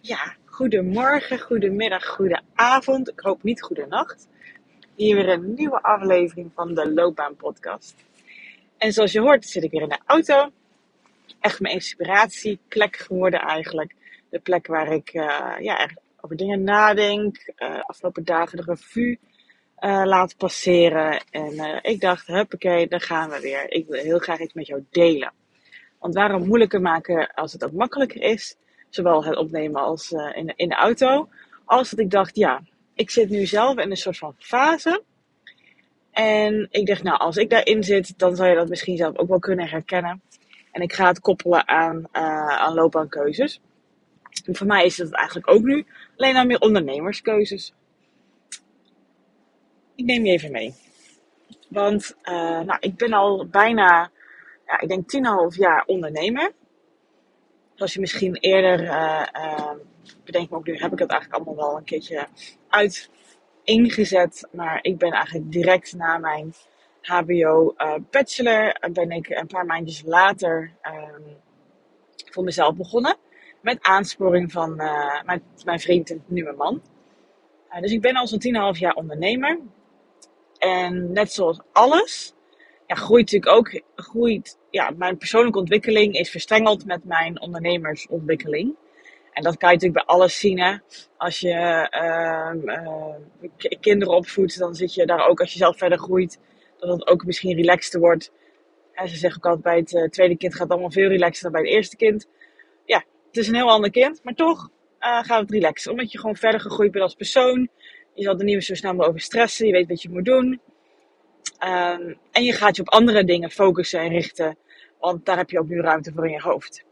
Ja, 0.00 0.36
goedemorgen, 0.44 1.38
goedemiddag, 1.38 2.06
goedenavond. 2.06 3.08
Ik 3.08 3.20
hoop 3.20 3.42
niet 3.42 3.62
goedenacht. 3.62 4.28
Hier 4.94 5.16
weer 5.16 5.28
een 5.28 5.54
nieuwe 5.54 5.82
aflevering 5.82 6.50
van 6.54 6.74
de 6.74 6.92
Loopbaan 6.92 7.36
Podcast. 7.36 7.94
En 8.78 8.92
zoals 8.92 9.12
je 9.12 9.20
hoort 9.20 9.46
zit 9.46 9.62
ik 9.62 9.70
weer 9.70 9.82
in 9.82 9.88
de 9.88 9.98
auto. 10.06 10.50
Echt 11.40 11.60
mijn 11.60 11.74
inspiratieplek 11.74 12.96
geworden 12.96 13.40
eigenlijk. 13.40 13.94
De 14.30 14.38
plek 14.38 14.66
waar 14.66 14.92
ik 14.92 15.14
uh, 15.14 15.54
ja, 15.58 15.88
over 16.20 16.36
dingen 16.36 16.62
nadenk. 16.62 17.52
Uh, 17.58 17.80
afgelopen 17.80 18.24
dagen 18.24 18.56
de 18.56 18.64
revue 18.66 19.18
uh, 19.78 20.02
laat 20.04 20.36
passeren. 20.36 21.24
En 21.30 21.80
ik 21.82 22.00
dacht, 22.00 22.26
huppakee, 22.26 22.88
daar 22.88 23.00
gaan 23.00 23.30
we 23.30 23.40
weer. 23.40 23.72
Ik 23.72 23.86
wil 23.86 24.00
heel 24.00 24.18
graag 24.18 24.40
iets 24.40 24.54
met 24.54 24.66
jou 24.66 24.84
delen. 24.90 25.32
Want 25.98 26.16
waarom 26.16 26.46
moeilijker 26.46 26.80
maken 26.80 27.34
als 27.34 27.52
het 27.52 27.64
ook 27.64 27.72
makkelijker 27.72 28.22
is? 28.22 28.56
Zowel 28.94 29.24
het 29.24 29.36
opnemen 29.36 29.82
als 29.82 30.12
uh, 30.12 30.36
in, 30.36 30.52
in 30.56 30.68
de 30.68 30.74
auto. 30.74 31.28
Als 31.64 31.90
dat 31.90 31.98
ik 31.98 32.10
dacht, 32.10 32.36
ja, 32.36 32.62
ik 32.94 33.10
zit 33.10 33.28
nu 33.28 33.46
zelf 33.46 33.78
in 33.78 33.90
een 33.90 33.96
soort 33.96 34.18
van 34.18 34.34
fase. 34.38 35.02
En 36.10 36.66
ik 36.70 36.86
dacht, 36.86 37.02
nou, 37.02 37.18
als 37.18 37.36
ik 37.36 37.50
daarin 37.50 37.82
zit, 37.82 38.18
dan 38.18 38.36
zou 38.36 38.48
je 38.48 38.54
dat 38.54 38.68
misschien 38.68 38.96
zelf 38.96 39.16
ook 39.16 39.28
wel 39.28 39.38
kunnen 39.38 39.68
herkennen. 39.68 40.22
En 40.72 40.82
ik 40.82 40.92
ga 40.92 41.06
het 41.06 41.20
koppelen 41.20 41.68
aan, 41.68 41.96
uh, 41.96 42.48
aan 42.48 42.74
loopbaankeuzes. 42.74 43.60
En 44.44 44.56
voor 44.56 44.66
mij 44.66 44.84
is 44.84 44.98
het 44.98 45.12
eigenlijk 45.12 45.50
ook 45.50 45.62
nu 45.62 45.86
alleen 46.16 46.36
aan 46.36 46.46
meer 46.46 46.60
ondernemerskeuzes. 46.60 47.74
Ik 49.94 50.04
neem 50.04 50.24
je 50.24 50.32
even 50.32 50.50
mee. 50.50 50.74
Want 51.68 52.16
uh, 52.24 52.60
nou, 52.60 52.76
ik 52.80 52.96
ben 52.96 53.12
al 53.12 53.46
bijna 53.46 54.10
ja, 54.66 54.80
ik 54.80 54.88
denk 54.88 55.12
10,5 55.52 55.58
jaar 55.58 55.84
ondernemer. 55.86 56.52
Zoals 57.84 57.98
je 57.98 58.16
misschien 58.16 58.34
eerder 58.34 58.82
uh, 58.82 59.26
uh, 59.36 59.70
bedenkt, 60.24 60.50
me 60.50 60.56
ook 60.56 60.66
nu 60.66 60.76
heb 60.76 60.92
ik 60.92 60.98
het 60.98 61.10
eigenlijk 61.10 61.32
allemaal 61.32 61.66
wel 61.66 61.76
een 61.76 61.84
keertje 61.84 62.26
uit 62.68 63.10
ingezet. 63.64 64.48
Maar 64.52 64.78
ik 64.82 64.98
ben 64.98 65.12
eigenlijk 65.12 65.52
direct 65.52 65.94
na 65.94 66.18
mijn 66.18 66.54
HBO 67.00 67.74
uh, 67.76 67.94
bachelor, 68.10 68.76
ben 68.92 69.10
ik 69.10 69.28
een 69.28 69.46
paar 69.46 69.66
maandjes 69.66 70.02
later 70.02 70.72
um, 70.82 71.36
voor 72.30 72.44
mezelf 72.44 72.76
begonnen. 72.76 73.16
Met 73.60 73.82
aansporing 73.82 74.52
van 74.52 74.76
mijn, 75.24 75.42
mijn 75.64 75.80
vriend 75.80 76.10
en 76.10 76.24
nu 76.26 76.42
mijn 76.42 76.56
man. 76.56 76.82
dus 77.80 77.92
ik 77.92 78.00
ben 78.00 78.16
al 78.16 78.26
zo'n 78.26 78.74
10,5 78.74 78.78
jaar 78.78 78.94
ondernemer. 78.94 79.58
En 80.58 81.12
net 81.12 81.32
zoals 81.32 81.60
alles 81.72 82.34
ja, 82.86 82.94
groeit 82.94 83.32
natuurlijk 83.32 83.56
ook, 83.56 83.82
groeit, 83.96 84.58
ja, 84.70 84.90
mijn 84.96 85.16
persoonlijke 85.16 85.58
ontwikkeling 85.58 86.14
is 86.14 86.30
verstrengeld 86.30 86.84
met 86.86 87.04
mijn 87.04 87.40
ondernemersontwikkeling. 87.40 88.74
En 89.32 89.42
dat 89.42 89.56
kan 89.56 89.68
je 89.68 89.74
natuurlijk 89.74 90.06
bij 90.06 90.16
alles 90.16 90.38
zien. 90.38 90.80
Als 91.16 91.40
je 91.40 91.88
uh, 91.92 92.74
uh, 92.74 93.74
kinderen 93.80 94.14
opvoedt, 94.14 94.58
dan 94.58 94.74
zit 94.74 94.94
je 94.94 95.06
daar 95.06 95.26
ook, 95.28 95.40
als 95.40 95.52
je 95.52 95.58
zelf 95.58 95.78
verder 95.78 95.98
groeit, 95.98 96.40
dat 96.78 96.88
het 96.88 97.06
ook 97.06 97.24
misschien 97.24 97.56
relaxter 97.56 98.00
wordt. 98.00 98.32
En 98.92 99.08
ze 99.08 99.16
zeggen 99.16 99.44
ook 99.44 99.50
altijd 99.50 99.62
bij 99.62 99.76
het 99.76 99.92
uh, 99.92 100.10
tweede 100.10 100.36
kind 100.36 100.52
gaat 100.52 100.62
het 100.62 100.70
allemaal 100.70 100.90
veel 100.90 101.08
relaxer 101.08 101.42
dan 101.42 101.52
bij 101.52 101.60
het 101.60 101.70
eerste 101.70 101.96
kind. 101.96 102.28
Ja, 102.84 103.04
het 103.26 103.36
is 103.36 103.48
een 103.48 103.54
heel 103.54 103.70
ander 103.70 103.90
kind, 103.90 104.20
maar 104.22 104.34
toch 104.34 104.68
uh, 105.00 105.22
gaat 105.22 105.40
het 105.40 105.50
relaxer. 105.50 105.90
Omdat 105.90 106.12
je 106.12 106.18
gewoon 106.18 106.36
verder 106.36 106.60
gegroeid 106.60 106.90
bent 106.90 107.04
als 107.04 107.14
persoon. 107.14 107.68
Je 108.14 108.22
zal 108.22 108.38
er 108.38 108.44
niet 108.44 108.54
meer 108.54 108.62
zo 108.62 108.74
snel 108.74 108.94
meer 108.94 109.08
over 109.08 109.20
stressen. 109.20 109.66
Je 109.66 109.72
weet 109.72 109.88
wat 109.88 110.02
je 110.02 110.10
moet 110.10 110.24
doen. 110.24 110.60
Um, 111.60 112.18
en 112.30 112.44
je 112.44 112.52
gaat 112.52 112.76
je 112.76 112.82
op 112.82 112.88
andere 112.88 113.24
dingen 113.24 113.50
focussen 113.50 114.00
en 114.00 114.08
richten, 114.08 114.56
want 114.98 115.26
daar 115.26 115.36
heb 115.36 115.50
je 115.50 115.58
ook 115.58 115.68
nu 115.68 115.80
ruimte 115.80 116.12
voor 116.12 116.26
in 116.26 116.32
je 116.32 116.40
hoofd. 116.40 116.84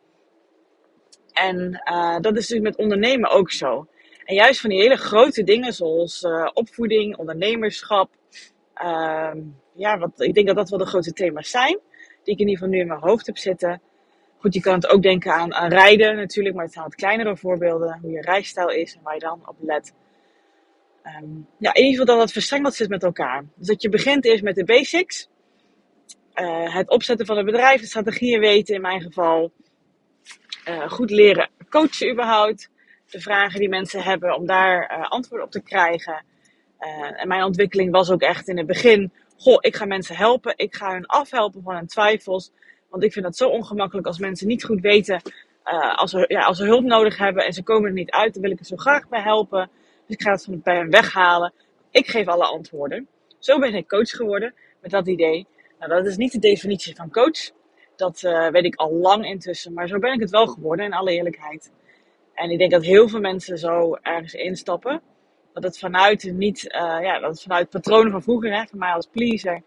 En 1.32 1.82
uh, 1.91 2.19
dat 2.20 2.36
is 2.36 2.48
natuurlijk 2.48 2.76
met 2.76 2.76
ondernemen 2.76 3.31
ook 3.31 3.50
zo. 3.50 3.86
En 4.25 4.34
juist 4.34 4.60
van 4.60 4.70
die 4.70 4.81
hele 4.81 4.97
grote 4.97 5.44
dingen 5.44 5.72
zoals 5.72 6.22
uh, 6.22 6.48
opvoeding, 6.54 7.16
ondernemerschap. 7.16 8.10
Uh, 8.82 9.32
ja, 9.75 9.98
wat, 9.98 10.20
ik 10.20 10.34
denk 10.34 10.47
dat 10.47 10.56
dat 10.56 10.70
wel 10.70 10.78
de 10.78 10.86
grote 10.86 11.12
thema's 11.12 11.50
zijn. 11.50 11.78
Die 12.22 12.34
ik 12.34 12.41
in 12.41 12.48
ieder 12.48 12.54
geval 12.54 12.69
nu 12.69 12.78
in 12.78 12.86
mijn 12.86 13.00
hoofd 13.00 13.26
heb 13.26 13.38
zitten. 13.38 13.81
Goed, 14.38 14.54
je 14.54 14.60
kan 14.60 14.75
het 14.75 14.88
ook 14.88 15.03
denken 15.03 15.32
aan, 15.32 15.54
aan 15.54 15.70
rijden 15.70 16.16
natuurlijk, 16.16 16.54
maar 16.54 16.65
het 16.65 16.72
zijn 16.72 16.84
wat 16.84 16.94
kleinere 16.94 17.36
voorbeelden. 17.36 17.98
Hoe 18.03 18.10
je 18.10 18.20
rijstijl 18.20 18.70
is 18.70 18.94
en 18.94 19.03
waar 19.03 19.15
je 19.15 19.20
dan 19.20 19.42
op 19.48 19.56
let. 19.60 19.94
Um, 21.06 21.46
ja, 21.58 21.74
in 21.74 21.84
ieder 21.84 22.00
geval 22.00 22.14
dat 22.14 22.24
het 22.24 22.32
verstrengeld 22.32 22.74
zit 22.74 22.88
met 22.88 23.02
elkaar. 23.02 23.44
Dus 23.54 23.66
dat 23.66 23.82
je 23.82 23.88
begint 23.88 24.24
eerst 24.24 24.42
met 24.42 24.54
de 24.54 24.64
basics. 24.64 25.28
Uh, 26.34 26.74
het 26.74 26.90
opzetten 26.90 27.26
van 27.26 27.36
een 27.36 27.44
bedrijf, 27.44 27.80
de 27.80 27.86
strategieën 27.86 28.40
weten 28.40 28.74
in 28.74 28.80
mijn 28.80 29.00
geval. 29.00 29.52
Uh, 30.68 30.91
goed 30.91 31.10
leren 31.10 31.48
coachen 31.68 32.10
überhaupt. 32.10 32.70
De 33.10 33.20
vragen 33.20 33.60
die 33.60 33.68
mensen 33.68 34.02
hebben 34.02 34.36
om 34.36 34.46
daar 34.46 34.98
uh, 34.98 35.10
antwoord 35.10 35.42
op 35.42 35.50
te 35.50 35.62
krijgen. 35.62 36.24
en 37.16 37.28
mijn 37.28 37.44
ontwikkeling 37.44 37.91
was 37.91 38.10
ook 38.10 38.22
echt 38.22 38.48
in 38.48 38.56
het 38.56 38.66
begin. 38.66 39.12
Goh, 39.36 39.56
ik 39.60 39.76
ga 39.76 39.84
mensen 39.84 40.16
helpen. 40.16 40.52
Ik 40.56 40.74
ga 40.74 40.92
hun 40.92 41.06
afhelpen 41.06 41.62
van 41.62 41.74
hun 41.74 41.86
twijfels. 41.86 42.52
Want 42.91 43.02
ik 43.02 43.12
vind 43.12 43.24
het 43.24 43.36
zo 43.36 43.48
ongemakkelijk 43.48 44.06
als 44.06 44.18
mensen 44.18 44.46
niet 44.46 44.64
goed 44.64 44.80
weten. 44.80 45.22
als, 45.94 46.10
ze, 46.10 46.24
ja, 46.28 46.44
als 46.44 46.56
ze 46.56 46.64
hulp 46.64 46.84
nodig 46.84 47.18
hebben 47.18 47.44
en 47.44 47.52
ze 47.52 47.62
komen 47.62 47.88
er 47.88 47.94
niet 47.94 48.10
uit, 48.10 48.32
dan 48.32 48.42
wil 48.42 48.50
ik 48.50 48.58
er 48.58 48.64
zo 48.64 48.76
graag 48.76 49.08
bij 49.08 49.22
helpen. 49.22 49.70
Ik 50.12 50.22
ga 50.22 50.30
het 50.30 50.44
van 50.44 50.60
bij 50.62 50.76
hem 50.76 50.90
weghalen. 50.90 51.52
Ik 51.90 52.06
geef 52.06 52.26
alle 52.26 52.44
antwoorden. 52.44 53.08
Zo 53.38 53.58
ben 53.58 53.74
ik 53.74 53.88
coach 53.88 54.10
geworden 54.10 54.54
met 54.80 54.90
dat 54.90 55.08
idee. 55.08 55.46
Nou, 55.78 55.90
dat 55.90 56.06
is 56.06 56.16
niet 56.16 56.32
de 56.32 56.38
definitie 56.38 56.94
van 56.94 57.10
coach. 57.10 57.50
Dat 57.96 58.22
uh, 58.22 58.48
weet 58.48 58.64
ik 58.64 58.74
al 58.74 58.92
lang 58.92 59.26
intussen. 59.26 59.72
Maar 59.72 59.88
zo 59.88 59.98
ben 59.98 60.12
ik 60.12 60.20
het 60.20 60.30
wel 60.30 60.46
geworden, 60.46 60.84
in 60.84 60.92
alle 60.92 61.12
eerlijkheid. 61.12 61.72
En 62.34 62.50
ik 62.50 62.58
denk 62.58 62.70
dat 62.70 62.84
heel 62.84 63.08
veel 63.08 63.20
mensen 63.20 63.58
zo 63.58 63.94
ergens 64.02 64.34
instappen. 64.34 65.02
Dat 65.52 65.62
het 65.62 65.78
vanuit 65.78 66.32
niet, 66.32 66.64
uh, 66.64 66.98
ja, 67.02 67.18
dat 67.18 67.30
het 67.30 67.42
vanuit 67.42 67.70
patronen 67.70 68.12
van 68.12 68.22
vroeger, 68.22 68.56
hè, 68.56 68.66
van 68.66 68.78
mij 68.78 68.92
als 68.92 69.08
pleaser, 69.12 69.62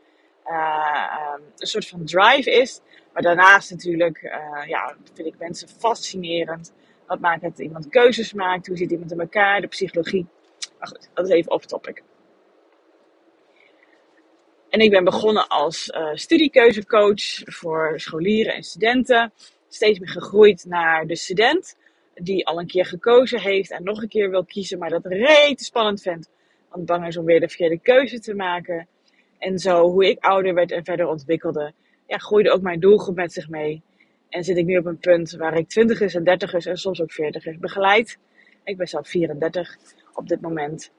uh, 0.48 1.34
um, 1.36 1.44
een 1.58 1.68
soort 1.68 1.88
van 1.88 2.06
drive 2.06 2.52
is. 2.52 2.82
Maar 3.14 3.22
daarnaast 3.22 3.72
natuurlijk, 3.72 4.20
ja, 4.68 4.96
vind 5.14 5.28
ik 5.28 5.38
mensen 5.38 5.68
fascinerend. 5.68 6.74
Wat 7.08 7.20
maakt 7.20 7.42
het 7.42 7.60
iemand 7.60 7.90
keuzes 7.90 8.34
maakt? 8.34 8.68
Hoe 8.68 8.78
zit 8.78 8.92
iemand 8.92 9.12
in 9.12 9.20
elkaar? 9.20 9.62
De 9.62 9.68
psychologie. 9.68 10.26
Maar 10.80 10.88
goed, 10.88 11.10
dat 11.14 11.28
is 11.28 11.34
even 11.34 11.52
off 11.52 11.66
topic. 11.66 12.04
En 14.70 14.80
ik 14.80 14.90
ben 14.90 15.04
begonnen 15.04 15.48
als 15.48 15.88
uh, 15.88 16.10
studiekeuzecoach 16.14 17.42
voor 17.44 17.94
scholieren 18.00 18.54
en 18.54 18.64
studenten. 18.64 19.34
Steeds 19.68 20.00
meer 20.00 20.10
gegroeid 20.10 20.66
naar 20.68 21.08
de 21.08 21.16
student 21.16 21.78
die 22.14 22.48
al 22.48 22.60
een 22.60 22.68
keer 22.68 22.86
gekozen 22.86 23.40
heeft 23.40 23.72
en 23.72 23.84
nog 23.84 24.02
een 24.02 24.08
keer 24.08 24.30
wil 24.30 24.46
kiezen, 24.46 24.80
maar 24.80 24.90
dat 24.90 25.06
rete 25.06 25.64
spannend 25.64 26.02
vindt. 26.02 26.30
Want 26.70 26.86
bang 26.86 27.08
is 27.08 27.18
om 27.18 27.26
weer 27.26 27.40
de 27.40 27.48
verkeerde 27.48 27.80
keuze 27.80 28.20
te 28.20 28.34
maken. 28.34 28.88
En 29.38 29.60
zo, 29.60 29.90
hoe 29.90 30.10
ik 30.10 30.24
ouder 30.24 30.54
werd 30.54 30.72
en 30.72 30.86
verder 30.86 31.08
ontwikkelde, 31.08 31.74
ja, 32.08 32.18
groeide 32.18 32.52
ook 32.52 32.62
mijn 32.62 32.80
doelgroep 32.80 33.16
met 33.16 33.34
zich 33.34 33.50
mee. 33.50 33.82
En 34.36 34.44
zit 34.44 34.58
ik 34.58 34.66
nu 34.66 34.78
op 34.78 34.86
een 34.86 34.98
punt 34.98 35.32
waar 35.32 35.58
ik 35.58 35.68
twintigers 35.68 36.14
en 36.14 36.24
dertigers 36.24 36.66
en 36.66 36.78
soms 36.78 37.02
ook 37.02 37.12
veertigers 37.12 37.58
begeleid. 37.58 38.18
Ik 38.64 38.78
ben 38.78 38.88
zelf 38.88 39.08
34 39.08 39.78
op 40.14 40.28
dit 40.28 40.42
moment. 40.42 40.92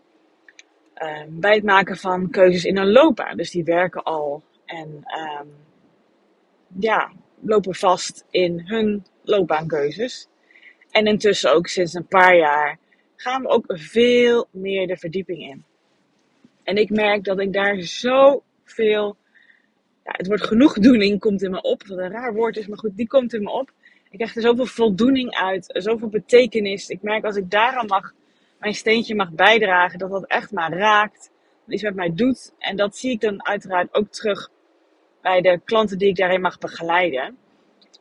Uh, 1.03 1.23
bij 1.29 1.55
het 1.55 1.65
maken 1.65 1.97
van 1.97 2.31
keuzes 2.31 2.65
in 2.65 2.77
een 2.77 2.91
loopbaan. 2.91 3.37
Dus 3.37 3.51
die 3.51 3.65
werken 3.65 4.03
al 4.03 4.43
en 4.65 4.89
um, 4.89 5.49
ja, 6.79 7.13
lopen 7.41 7.75
vast 7.75 8.25
in 8.31 8.61
hun 8.67 9.07
loopbaankeuzes. 9.23 10.29
En 10.91 11.07
intussen 11.07 11.53
ook 11.53 11.67
sinds 11.67 11.95
een 11.95 12.07
paar 12.07 12.37
jaar 12.37 12.79
gaan 13.17 13.43
we 13.43 13.49
ook 13.49 13.65
veel 13.67 14.49
meer 14.51 14.87
de 14.87 14.97
verdieping 14.97 15.41
in. 15.41 15.65
En 16.63 16.77
ik 16.77 16.91
merk 16.91 17.25
dat 17.25 17.41
ik 17.41 17.53
daar 17.53 17.77
zoveel 17.81 19.17
ja, 20.07 20.13
het 20.17 20.27
woord 20.27 20.43
genoegdoening 20.43 21.21
komt 21.21 21.43
in 21.43 21.51
me 21.51 21.63
op. 21.63 21.87
Wat 21.87 21.99
een 21.99 22.11
raar 22.11 22.35
woord 22.35 22.57
is, 22.57 22.67
maar 22.67 22.79
goed, 22.79 22.97
die 22.97 23.07
komt 23.07 23.35
in 23.35 23.43
me 23.43 23.51
op. 23.51 23.71
Ik 24.11 24.19
krijg 24.19 24.37
er 24.37 24.43
zoveel 24.43 24.67
voldoening 24.67 25.35
uit, 25.35 25.65
zoveel 25.69 26.09
betekenis. 26.09 26.89
Ik 26.89 27.03
merk 27.03 27.25
als 27.25 27.37
ik 27.37 27.51
daaraan 27.51 27.87
mag, 27.87 28.13
mijn 28.59 28.75
steentje 28.75 29.15
mag 29.15 29.31
bijdragen, 29.31 29.99
dat 29.99 30.11
dat 30.11 30.27
echt 30.27 30.53
maar 30.53 30.73
raakt. 30.73 31.31
Iets 31.69 31.83
met 31.83 31.95
mij 31.95 32.15
doet. 32.15 32.53
En 32.59 32.77
dat 32.77 32.97
zie 32.97 33.11
ik 33.11 33.21
dan 33.21 33.47
uiteraard 33.47 33.95
ook 33.95 34.09
terug 34.09 34.51
bij 35.23 35.41
de 35.41 35.61
klanten 35.65 35.99
die 35.99 36.09
ik 36.09 36.17
daarin 36.17 36.41
mag 36.41 36.59
begeleiden. 36.59 37.39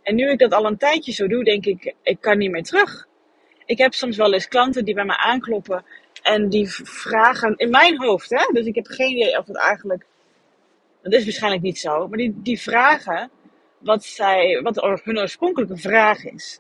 En 0.03 0.15
nu 0.15 0.29
ik 0.29 0.39
dat 0.39 0.53
al 0.53 0.65
een 0.65 0.77
tijdje 0.77 1.11
zo 1.11 1.27
doe, 1.27 1.43
denk 1.43 1.65
ik, 1.65 1.95
ik 2.03 2.21
kan 2.21 2.37
niet 2.37 2.51
meer 2.51 2.63
terug. 2.63 3.07
Ik 3.65 3.77
heb 3.77 3.93
soms 3.93 4.17
wel 4.17 4.33
eens 4.33 4.47
klanten 4.47 4.85
die 4.85 4.93
bij 4.93 5.05
me 5.05 5.17
aankloppen 5.17 5.85
en 6.21 6.49
die 6.49 6.69
vragen 6.83 7.55
in 7.57 7.69
mijn 7.69 8.01
hoofd, 8.01 8.29
hè? 8.29 8.53
dus 8.53 8.65
ik 8.65 8.75
heb 8.75 8.87
geen 8.87 9.17
idee 9.17 9.37
of 9.37 9.47
het 9.47 9.57
eigenlijk 9.57 10.05
dat 11.11 11.19
is 11.19 11.23
waarschijnlijk 11.23 11.63
niet 11.63 11.79
zo. 11.79 12.07
Maar 12.07 12.17
die, 12.17 12.33
die 12.41 12.61
vragen 12.61 13.31
wat, 13.79 14.03
zij, 14.03 14.59
wat 14.63 15.01
hun 15.03 15.19
oorspronkelijke 15.19 15.77
vraag 15.77 16.23
is. 16.23 16.59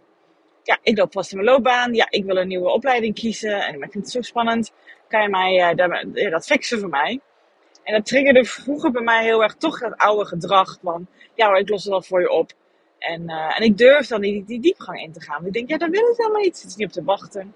Ja, 0.63 0.77
ik 0.81 0.97
loop 0.97 1.11
vast 1.11 1.31
in 1.31 1.37
mijn 1.37 1.49
loopbaan. 1.49 1.93
Ja, 1.93 2.07
ik 2.09 2.25
wil 2.25 2.37
een 2.37 2.47
nieuwe 2.47 2.69
opleiding 2.69 3.15
kiezen. 3.15 3.65
En 3.65 3.73
ik 3.73 3.91
vind 3.91 3.93
het 3.93 4.11
zo 4.11 4.21
spannend. 4.21 4.71
Kan 5.07 5.21
je 5.21 5.29
mij 5.29 5.71
uh, 5.71 5.75
dat, 5.75 6.05
ja, 6.13 6.29
dat 6.29 6.45
fixen 6.45 6.79
voor 6.79 6.89
mij? 6.89 7.19
En 7.83 7.93
dat 7.93 8.05
triggerde 8.05 8.45
vroeger 8.45 8.91
bij 8.91 9.01
mij 9.01 9.23
heel 9.23 9.43
erg 9.43 9.55
toch 9.55 9.79
dat 9.79 9.97
oude 9.97 10.25
gedrag 10.25 10.77
van... 10.83 11.07
Ja, 11.33 11.55
ik 11.55 11.69
los 11.69 11.83
het 11.83 11.93
al 11.93 12.01
voor 12.01 12.21
je 12.21 12.29
op. 12.31 12.51
En, 12.99 13.21
uh, 13.21 13.59
en 13.59 13.63
ik 13.63 13.77
durf 13.77 14.07
dan 14.07 14.21
niet 14.21 14.47
die 14.47 14.59
diepgang 14.59 15.01
in 15.01 15.11
te 15.11 15.21
gaan. 15.21 15.35
Want 15.35 15.47
ik 15.47 15.53
denk, 15.53 15.69
ja, 15.69 15.77
dat 15.77 15.89
wil 15.89 16.09
ik 16.11 16.17
helemaal 16.17 16.41
niet. 16.41 16.57
Zit 16.57 16.77
niet 16.77 16.87
op 16.87 16.93
te 16.93 17.03
wachten. 17.03 17.55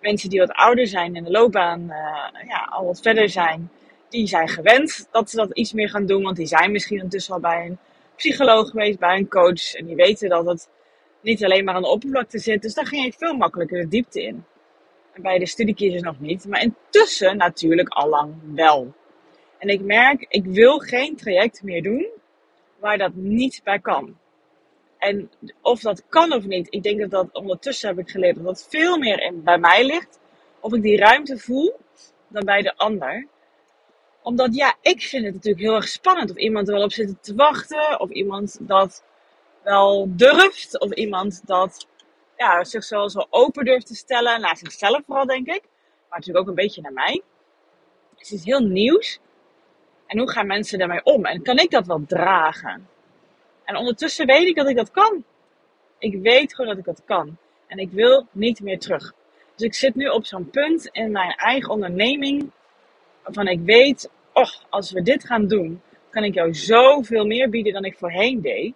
Mensen 0.00 0.30
die 0.30 0.40
wat 0.40 0.52
ouder 0.52 0.86
zijn 0.86 1.16
in 1.16 1.24
de 1.24 1.30
loopbaan, 1.30 1.86
ja, 2.46 2.68
al 2.70 2.84
wat 2.84 3.00
verder 3.00 3.28
zijn, 3.28 3.70
die 4.08 4.26
zijn 4.26 4.48
gewend 4.48 5.08
dat 5.10 5.30
ze 5.30 5.36
dat 5.36 5.56
iets 5.56 5.72
meer 5.72 5.88
gaan 5.88 6.06
doen. 6.06 6.22
Want 6.22 6.36
die 6.36 6.46
zijn 6.46 6.72
misschien 6.72 6.98
intussen 6.98 7.34
al 7.34 7.40
bij 7.40 7.66
een 7.66 7.78
psycholoog 8.16 8.70
geweest, 8.70 8.98
bij 8.98 9.16
een 9.16 9.28
coach. 9.28 9.74
En 9.74 9.86
die 9.86 9.96
weten 9.96 10.28
dat 10.28 10.46
het 10.46 10.68
niet 11.20 11.44
alleen 11.44 11.64
maar 11.64 11.74
aan 11.74 11.82
de 11.82 11.88
oppervlakte 11.88 12.38
zit. 12.38 12.62
Dus 12.62 12.74
daar 12.74 12.86
ging 12.86 13.04
ik 13.04 13.14
veel 13.14 13.34
makkelijker 13.34 13.80
de 13.80 13.88
diepte 13.88 14.22
in. 14.22 14.44
En 15.12 15.22
bij 15.22 15.38
de 15.38 15.46
studiekiezers 15.46 16.02
nog 16.02 16.20
niet. 16.20 16.46
Maar 16.46 16.62
intussen 16.62 17.36
natuurlijk 17.36 17.88
al 17.88 18.08
lang 18.08 18.34
wel. 18.54 18.94
En 19.58 19.68
ik 19.68 19.80
merk, 19.80 20.26
ik 20.28 20.44
wil 20.44 20.78
geen 20.78 21.16
traject 21.16 21.62
meer 21.62 21.82
doen 21.82 22.06
waar 22.78 22.98
dat 22.98 23.14
niet 23.14 23.60
bij 23.64 23.78
kan. 23.78 24.16
En 24.98 25.30
of 25.62 25.80
dat 25.80 26.02
kan 26.08 26.32
of 26.32 26.46
niet, 26.46 26.66
ik 26.70 26.82
denk 26.82 27.00
dat 27.00 27.10
dat 27.10 27.28
ondertussen 27.32 27.88
heb 27.88 27.98
ik 27.98 28.10
geleerd 28.10 28.36
dat 28.36 28.44
dat 28.44 28.66
veel 28.70 28.98
meer 28.98 29.22
in, 29.22 29.42
bij 29.42 29.58
mij 29.58 29.84
ligt. 29.84 30.18
Of 30.60 30.72
ik 30.72 30.82
die 30.82 30.96
ruimte 30.96 31.38
voel 31.38 31.76
dan 32.28 32.44
bij 32.44 32.62
de 32.62 32.76
ander. 32.76 33.26
Omdat 34.28 34.54
ja, 34.54 34.76
ik 34.80 35.02
vind 35.02 35.24
het 35.24 35.34
natuurlijk 35.34 35.64
heel 35.64 35.74
erg 35.74 35.88
spannend 35.88 36.30
of 36.30 36.36
iemand 36.36 36.68
er 36.68 36.74
wel 36.74 36.82
op 36.82 36.92
zit 36.92 37.22
te 37.22 37.34
wachten. 37.34 38.00
Of 38.00 38.10
iemand 38.10 38.58
dat 38.60 39.04
wel 39.62 40.06
durft. 40.08 40.80
Of 40.80 40.92
iemand 40.92 41.42
dat 41.46 41.86
ja, 42.36 42.64
zichzelf 42.64 43.10
zo 43.10 43.26
open 43.30 43.64
durft 43.64 43.86
te 43.86 43.94
stellen. 43.94 44.40
Naar 44.40 44.56
zichzelf 44.56 45.00
vooral, 45.06 45.26
denk 45.26 45.46
ik. 45.46 45.62
Maar 46.08 46.18
natuurlijk 46.18 46.38
ook 46.38 46.48
een 46.48 46.62
beetje 46.64 46.80
naar 46.80 46.92
mij. 46.92 47.22
Het 48.16 48.30
is 48.30 48.44
heel 48.44 48.60
nieuws. 48.60 49.18
En 50.06 50.18
hoe 50.18 50.30
gaan 50.30 50.46
mensen 50.46 50.78
daarmee 50.78 51.04
om? 51.04 51.24
En 51.24 51.42
kan 51.42 51.58
ik 51.58 51.70
dat 51.70 51.86
wel 51.86 52.04
dragen? 52.06 52.88
En 53.64 53.76
ondertussen 53.76 54.26
weet 54.26 54.46
ik 54.46 54.56
dat 54.56 54.68
ik 54.68 54.76
dat 54.76 54.90
kan. 54.90 55.24
Ik 55.98 56.22
weet 56.22 56.54
gewoon 56.54 56.70
dat 56.70 56.78
ik 56.78 56.84
dat 56.84 57.02
kan. 57.04 57.36
En 57.66 57.78
ik 57.78 57.90
wil 57.90 58.26
niet 58.30 58.60
meer 58.60 58.78
terug. 58.78 59.12
Dus 59.54 59.66
ik 59.66 59.74
zit 59.74 59.94
nu 59.94 60.06
op 60.06 60.26
zo'n 60.26 60.50
punt 60.50 60.88
in 60.92 61.10
mijn 61.10 61.34
eigen 61.34 61.70
onderneming. 61.70 62.50
Waarvan 63.22 63.46
ik 63.48 63.60
weet, 63.64 64.10
oh, 64.38 64.50
als 64.68 64.92
we 64.92 65.02
dit 65.02 65.24
gaan 65.24 65.46
doen, 65.46 65.82
kan 66.10 66.24
ik 66.24 66.34
jou 66.34 66.54
zoveel 66.54 67.26
meer 67.26 67.50
bieden 67.50 67.72
dan 67.72 67.84
ik 67.84 67.98
voorheen 67.98 68.40
deed. 68.40 68.74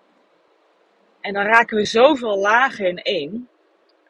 En 1.20 1.32
dan 1.32 1.44
raken 1.44 1.76
we 1.76 1.84
zoveel 1.84 2.38
lager 2.38 2.86
in 2.86 2.98
één. 3.02 3.48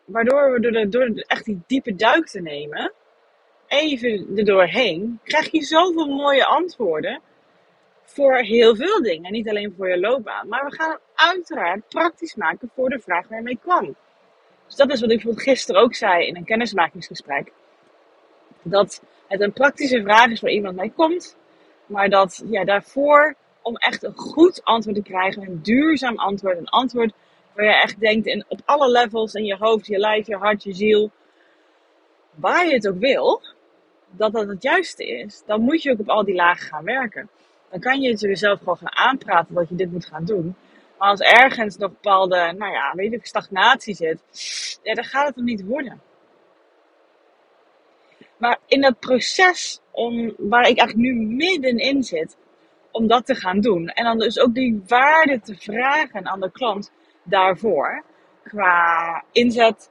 Waardoor 0.04 0.52
we 0.52 0.60
door, 0.60 0.72
de, 0.72 0.88
door 0.88 1.24
echt 1.26 1.44
die 1.44 1.62
diepe 1.66 1.94
duik 1.94 2.26
te 2.26 2.40
nemen, 2.40 2.92
even 3.66 4.36
er 4.36 4.44
doorheen, 4.44 5.20
krijg 5.24 5.50
je 5.50 5.62
zoveel 5.62 6.06
mooie 6.06 6.46
antwoorden 6.46 7.20
voor 8.04 8.36
heel 8.36 8.76
veel 8.76 9.02
dingen. 9.02 9.32
Niet 9.32 9.48
alleen 9.48 9.74
voor 9.76 9.88
je 9.88 9.98
loopbaan. 9.98 10.48
Maar 10.48 10.64
we 10.64 10.74
gaan 10.74 10.90
het 10.90 11.00
uiteraard 11.14 11.88
praktisch 11.88 12.34
maken 12.34 12.70
voor 12.74 12.88
de 12.88 13.00
vraag 13.00 13.28
waar 13.28 13.38
je 13.38 13.44
mee 13.44 13.58
kwam. 13.62 13.96
Dus 14.66 14.76
dat 14.76 14.90
is 14.90 15.00
wat 15.00 15.10
ik 15.10 15.16
bijvoorbeeld 15.16 15.48
gisteren 15.48 15.80
ook 15.80 15.94
zei 15.94 16.26
in 16.26 16.36
een 16.36 16.44
kennismakingsgesprek. 16.44 17.52
Dat 18.62 19.02
het 19.28 19.40
een 19.40 19.52
praktische 19.52 20.02
vraag 20.02 20.30
is 20.30 20.40
waar 20.40 20.50
iemand 20.50 20.76
mee 20.76 20.92
komt. 20.92 21.36
Maar 21.92 22.08
dat 22.08 22.42
ja, 22.50 22.64
daarvoor, 22.64 23.34
om 23.62 23.76
echt 23.76 24.02
een 24.02 24.16
goed 24.16 24.64
antwoord 24.64 24.96
te 24.96 25.02
krijgen, 25.02 25.42
een 25.42 25.62
duurzaam 25.62 26.16
antwoord, 26.16 26.58
een 26.58 26.68
antwoord 26.68 27.12
waar 27.54 27.64
je 27.64 27.80
echt 27.82 28.00
denkt 28.00 28.26
in, 28.26 28.44
op 28.48 28.60
alle 28.64 28.90
levels, 28.90 29.34
in 29.34 29.44
je 29.44 29.56
hoofd, 29.56 29.86
je 29.86 29.98
lijf, 29.98 30.26
je 30.26 30.36
hart, 30.36 30.62
je 30.62 30.72
ziel, 30.72 31.10
waar 32.34 32.66
je 32.66 32.74
het 32.74 32.88
ook 32.88 32.98
wil, 32.98 33.42
dat 34.10 34.32
dat 34.32 34.48
het 34.48 34.62
juiste 34.62 35.06
is, 35.06 35.42
dan 35.46 35.60
moet 35.60 35.82
je 35.82 35.90
ook 35.90 36.00
op 36.00 36.08
al 36.08 36.24
die 36.24 36.34
lagen 36.34 36.66
gaan 36.66 36.84
werken. 36.84 37.28
Dan 37.70 37.80
kan 37.80 38.00
je 38.00 38.14
jezelf 38.14 38.58
gewoon 38.58 38.76
gaan 38.76 38.96
aanpraten 38.96 39.54
dat 39.54 39.68
je 39.68 39.74
dit 39.74 39.92
moet 39.92 40.06
gaan 40.06 40.24
doen. 40.24 40.54
Maar 40.98 41.08
als 41.08 41.20
ergens 41.20 41.76
nog 41.76 41.90
bepaalde, 41.90 42.54
nou 42.58 42.72
ja, 42.72 42.92
weet 42.94 43.12
ik, 43.12 43.26
stagnatie 43.26 43.94
zit, 43.94 44.20
ja, 44.82 44.94
dan 44.94 45.04
gaat 45.04 45.26
het 45.26 45.36
er 45.36 45.42
niet 45.42 45.64
worden. 45.64 46.00
In 48.66 48.80
dat 48.80 48.98
proces 48.98 49.80
om, 49.90 50.34
waar 50.38 50.68
ik 50.68 50.78
eigenlijk 50.78 50.96
nu 50.98 51.14
middenin 51.14 52.02
zit, 52.02 52.36
om 52.90 53.06
dat 53.06 53.26
te 53.26 53.34
gaan 53.34 53.60
doen. 53.60 53.88
En 53.88 54.04
dan 54.04 54.18
dus 54.18 54.38
ook 54.38 54.54
die 54.54 54.82
waarde 54.86 55.40
te 55.40 55.56
vragen 55.56 56.26
aan 56.26 56.40
de 56.40 56.50
klant 56.50 56.92
daarvoor. 57.22 58.04
Qua 58.44 59.24
inzet, 59.32 59.90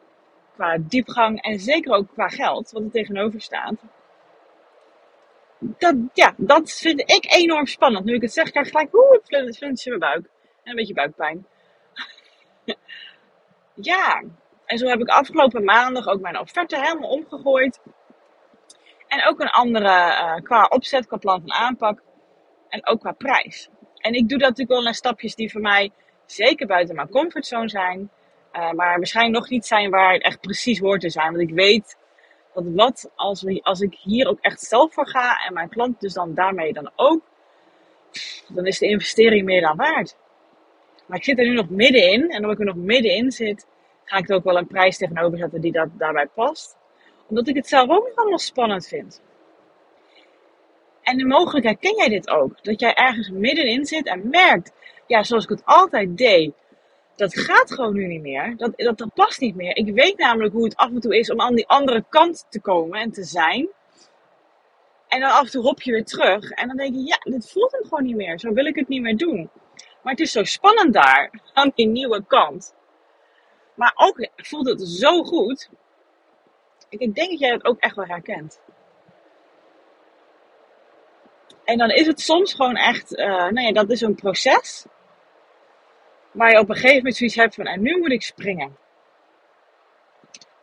qua 0.54 0.78
diepgang 0.80 1.42
en 1.42 1.60
zeker 1.60 1.94
ook 1.94 2.08
qua 2.14 2.28
geld, 2.28 2.72
wat 2.72 2.84
er 2.84 2.92
tegenover 2.92 3.42
staat 3.42 3.76
dat, 5.62 5.96
ja, 6.14 6.34
dat 6.38 6.72
vind 6.72 7.00
ik 7.00 7.34
enorm 7.34 7.66
spannend. 7.66 8.06
Nu 8.06 8.14
ik 8.14 8.22
het 8.22 8.34
zeg, 8.34 8.50
krijg 8.50 8.66
ik 8.66 8.72
gelijk 8.72 8.96
oeh, 8.96 9.12
het 9.12 9.58
flintje 9.58 9.92
in 9.92 9.98
mijn 9.98 10.12
buik. 10.12 10.30
En 10.64 10.70
een 10.70 10.76
beetje 10.76 10.94
buikpijn. 10.94 11.46
ja, 13.92 14.24
en 14.66 14.78
zo 14.78 14.88
heb 14.88 15.00
ik 15.00 15.08
afgelopen 15.08 15.64
maandag 15.64 16.08
ook 16.08 16.22
mijn 16.22 16.40
offerte 16.40 16.80
helemaal 16.80 17.10
omgegooid. 17.10 17.80
En 19.12 19.28
ook 19.28 19.40
een 19.40 19.50
andere 19.50 19.88
uh, 19.88 20.36
qua 20.36 20.66
opzet, 20.66 21.08
qua 21.08 21.18
plan 21.18 21.40
van 21.42 21.52
aanpak. 21.52 22.02
En 22.70 22.88
ook 22.88 23.00
qua 23.00 23.12
prijs. 23.12 23.70
En 23.98 24.14
ik 24.14 24.30
doe 24.30 24.38
dat 24.38 24.50
natuurlijk 24.50 24.70
wel 24.70 24.82
naar 24.82 24.94
stapjes 24.94 25.36
die 25.36 25.52
voor 25.52 25.62
mij 25.62 25.92
zeker 26.26 26.68
buiten 26.68 26.96
mijn 26.96 27.10
comfortzone 27.10 27.70
zijn. 27.70 28.12
Uh, 28.54 28.72
maar 28.72 28.98
waarschijnlijk 28.98 29.38
nog 29.38 29.50
niet 29.50 29.66
zijn 29.66 29.90
waar 29.90 30.14
het 30.14 30.24
echt 30.24 30.42
precies 30.42 30.80
hoort 30.80 31.02
te 31.02 31.10
zijn. 31.10 31.32
Want 31.32 31.50
ik 31.50 31.56
weet 31.56 31.98
dat 32.54 32.64
wat 32.68 33.12
als, 33.16 33.42
we, 33.42 33.60
als 33.64 33.82
ik 33.82 33.96
hier 34.02 34.28
ook 34.28 34.40
echt 34.42 34.62
zelf 34.62 34.94
voor 34.94 35.08
ga 35.08 35.46
en 35.46 35.54
mijn 35.54 35.70
klant 35.70 36.00
dus 36.00 36.14
dan 36.14 36.34
daarmee 36.34 36.74
dan 36.74 36.92
ook, 36.96 37.22
dan 38.48 38.66
is 38.66 38.80
de 38.80 38.88
investering 38.88 39.46
meer 39.46 39.62
dan 39.62 39.78
waard. 39.78 40.18
Maar 41.08 41.18
ik 41.18 41.24
zit 41.24 41.40
er 41.40 41.46
nu 41.46 41.54
nog 41.54 41.70
middenin 41.70 42.30
en 42.30 42.38
omdat 42.38 42.52
ik 42.52 42.60
er 42.60 42.66
nog 42.66 42.86
middenin 42.86 43.32
zit, 43.32 43.68
ga 44.06 44.18
ik 44.18 44.30
er 44.30 44.36
ook 44.36 44.44
wel 44.44 44.58
een 44.58 44.68
prijs 44.68 44.98
tegenover 44.98 45.38
zetten 45.38 45.62
die 45.62 45.72
dat 45.72 45.90
daarbij 45.98 46.28
past. 46.28 46.80
Omdat 47.32 47.48
ik 47.48 47.56
het 47.56 47.68
zelf 47.68 47.90
ook 47.90 48.08
nog 48.08 48.16
allemaal 48.16 48.40
spannend 48.40 48.88
vind. 48.88 49.22
En 51.02 51.18
de 51.18 51.26
mogelijkheid 51.26 51.80
ken 51.80 51.96
jij 51.96 52.10
dit 52.10 52.30
ook. 52.30 52.64
Dat 52.64 52.80
jij 52.80 52.94
ergens 52.94 53.30
middenin 53.30 53.86
zit 53.86 54.06
en 54.06 54.30
merkt, 54.30 54.72
ja, 55.08 55.24
zoals 55.24 55.44
ik 55.44 55.50
het 55.50 55.66
altijd 55.66 56.18
deed, 56.18 56.54
dat 57.16 57.40
gaat 57.40 57.72
gewoon 57.72 57.94
nu 57.94 58.08
niet 58.08 58.22
meer. 58.22 58.58
Dat, 58.58 58.72
dat, 58.76 58.98
dat 58.98 59.14
past 59.14 59.40
niet 59.40 59.56
meer. 59.56 59.76
Ik 59.76 59.94
weet 59.94 60.18
namelijk 60.18 60.54
hoe 60.54 60.64
het 60.64 60.76
af 60.76 60.90
en 60.90 61.00
toe 61.00 61.18
is 61.18 61.32
om 61.32 61.42
aan 61.42 61.56
die 61.56 61.68
andere 61.68 62.06
kant 62.10 62.46
te 62.50 62.62
komen 62.62 63.00
en 63.00 63.12
te 63.12 63.24
zijn. 63.24 63.70
En 65.08 65.20
dan 65.20 65.32
af 65.32 65.44
en 65.44 65.52
toe 65.52 65.64
hop 65.64 65.82
je 65.82 65.92
weer 65.92 66.06
terug. 66.06 66.50
En 66.50 66.68
dan 66.68 66.78
denk 66.78 66.96
je, 66.96 67.04
ja, 67.04 67.18
dit 67.24 67.52
voelt 67.52 67.72
hem 67.72 67.84
gewoon 67.84 68.04
niet 68.04 68.16
meer. 68.16 68.40
Zo 68.40 68.54
wil 68.54 68.66
ik 68.66 68.76
het 68.76 68.88
niet 68.88 69.02
meer 69.02 69.18
doen. 69.18 69.50
Maar 70.02 70.14
het 70.14 70.22
is 70.22 70.32
zo 70.32 70.44
spannend 70.44 70.94
daar, 70.94 71.42
aan 71.54 71.72
die 71.76 71.88
nieuwe 71.88 72.24
kant. 72.28 72.76
Maar 73.74 73.94
ook 73.96 74.30
voelt 74.36 74.68
het 74.68 74.82
zo 74.82 75.24
goed. 75.24 75.70
Ik 77.00 77.16
denk 77.16 77.30
dat 77.30 77.40
jij 77.40 77.52
dat 77.52 77.66
ook 77.66 77.80
echt 77.80 77.96
wel 77.96 78.06
herkent. 78.06 78.62
En 81.64 81.78
dan 81.78 81.90
is 81.90 82.08
het 82.08 82.22
soms 82.22 82.54
gewoon 82.54 82.76
echt, 82.76 83.12
uh, 83.12 83.26
nou 83.28 83.62
ja, 83.62 83.72
dat 83.72 83.90
is 83.90 84.02
een 84.02 84.16
proces. 84.16 84.86
Waar 86.32 86.52
je 86.52 86.60
op 86.60 86.70
een 86.70 86.76
gegeven 86.76 86.98
moment 86.98 87.16
zoiets 87.16 87.36
hebt 87.36 87.56
van, 87.56 87.66
en 87.66 87.82
nu 87.82 87.98
moet 87.98 88.12
ik 88.12 88.22
springen. 88.22 88.78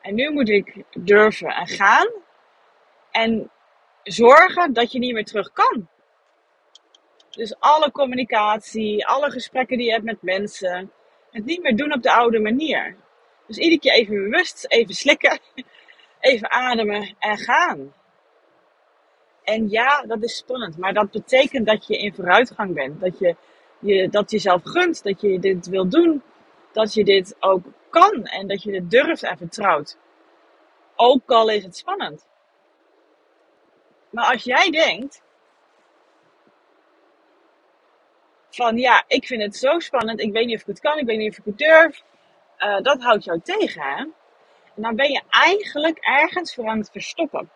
En 0.02 0.14
nu 0.14 0.30
moet 0.30 0.49
ik 0.49 0.82
durven 0.92 1.49
en 1.49 1.66
gaan. 1.66 2.08
En 3.11 3.50
zorgen 4.02 4.73
dat 4.73 4.92
je 4.92 4.99
niet 4.99 5.12
meer 5.12 5.25
terug 5.25 5.52
kan. 5.52 5.88
Dus 7.30 7.58
alle 7.58 7.90
communicatie, 7.90 9.06
alle 9.06 9.30
gesprekken 9.30 9.76
die 9.76 9.87
je 9.87 9.92
hebt 9.92 10.04
met 10.04 10.23
mensen. 10.23 10.92
Het 11.30 11.44
niet 11.44 11.62
meer 11.62 11.76
doen 11.76 11.92
op 11.92 12.02
de 12.02 12.12
oude 12.12 12.38
manier. 12.38 12.97
Dus 13.47 13.56
iedere 13.56 13.80
keer 13.80 13.92
even 13.92 14.14
bewust, 14.14 14.64
even 14.68 14.94
slikken, 14.94 15.40
even 16.21 16.51
ademen 16.51 17.15
en 17.19 17.39
gaan. 17.39 17.93
En 19.45 19.69
ja, 19.69 20.03
dat 20.03 20.23
is 20.23 20.37
spannend, 20.37 20.79
maar 20.79 20.95
dat 20.95 21.11
betekent 21.11 21.67
dat 21.67 21.87
je 21.87 21.99
in 21.99 22.15
vooruitgang 22.15 22.75
bent. 22.75 23.01
Dat 23.01 23.19
je 23.19 23.37
je 23.79 24.09
dat 24.09 24.31
jezelf 24.31 24.61
gunt, 24.65 25.03
dat 25.03 25.21
je 25.21 25.39
dit 25.39 25.67
wil 25.67 25.89
doen, 25.89 26.23
dat 26.73 26.95
je 26.95 27.05
dit 27.05 27.37
ook 27.41 27.65
kan 27.91 28.25
en 28.25 28.47
dat 28.47 28.63
je 28.63 28.73
dit 28.73 28.91
durft 28.91 29.23
en 29.23 29.37
vertrouwt. 29.37 29.97
Ook 30.97 31.31
al 31.31 31.51
is 31.51 31.65
het 31.65 31.77
spannend. 31.77 32.27
Maar 34.11 34.33
als 34.33 34.45
jij 34.45 34.71
denkt 34.71 35.23
van 38.51 38.77
ja, 38.77 39.05
ik 39.07 39.27
vind 39.27 39.43
het 39.43 39.57
zo 39.57 39.79
spannend, 39.79 40.21
ik 40.21 40.33
weet 40.33 40.47
niet 40.47 40.55
of 40.55 40.61
ik 40.61 40.67
het 40.67 40.81
kan, 40.81 40.99
ik 40.99 41.07
weet 41.07 41.19
niet 41.19 41.31
of 41.31 41.39
ik 41.39 41.45
het 41.45 41.59
durf, 41.59 42.03
uh, 42.59 42.81
dat 42.81 43.03
houdt 43.03 43.25
jou 43.25 43.41
tegen. 43.41 43.83
Hè? 43.83 44.05
Dan 44.82 44.97
ben 44.97 45.11
je 45.11 45.23
eigenlijk 45.30 45.99
ergens 45.99 46.54
voor 46.54 46.68
aan 46.68 46.78
het 46.78 46.90
verstoppen. 46.90 47.50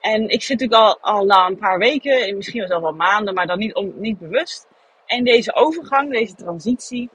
En 0.00 0.28
ik 0.28 0.42
zit 0.42 0.60
natuurlijk 0.60 0.80
al, 0.80 0.98
al 1.00 1.24
na 1.24 1.46
een 1.46 1.58
paar 1.58 1.78
weken, 1.78 2.36
misschien 2.36 2.68
wel 2.68 2.80
wel 2.80 2.92
maanden, 2.92 3.34
maar 3.34 3.46
dan 3.46 3.58
niet, 3.58 3.74
om, 3.74 3.92
niet 3.96 4.18
bewust. 4.18 4.66
En 5.06 5.24
deze 5.24 5.54
overgang, 5.54 6.10
deze 6.10 6.34
transitie. 6.34 7.10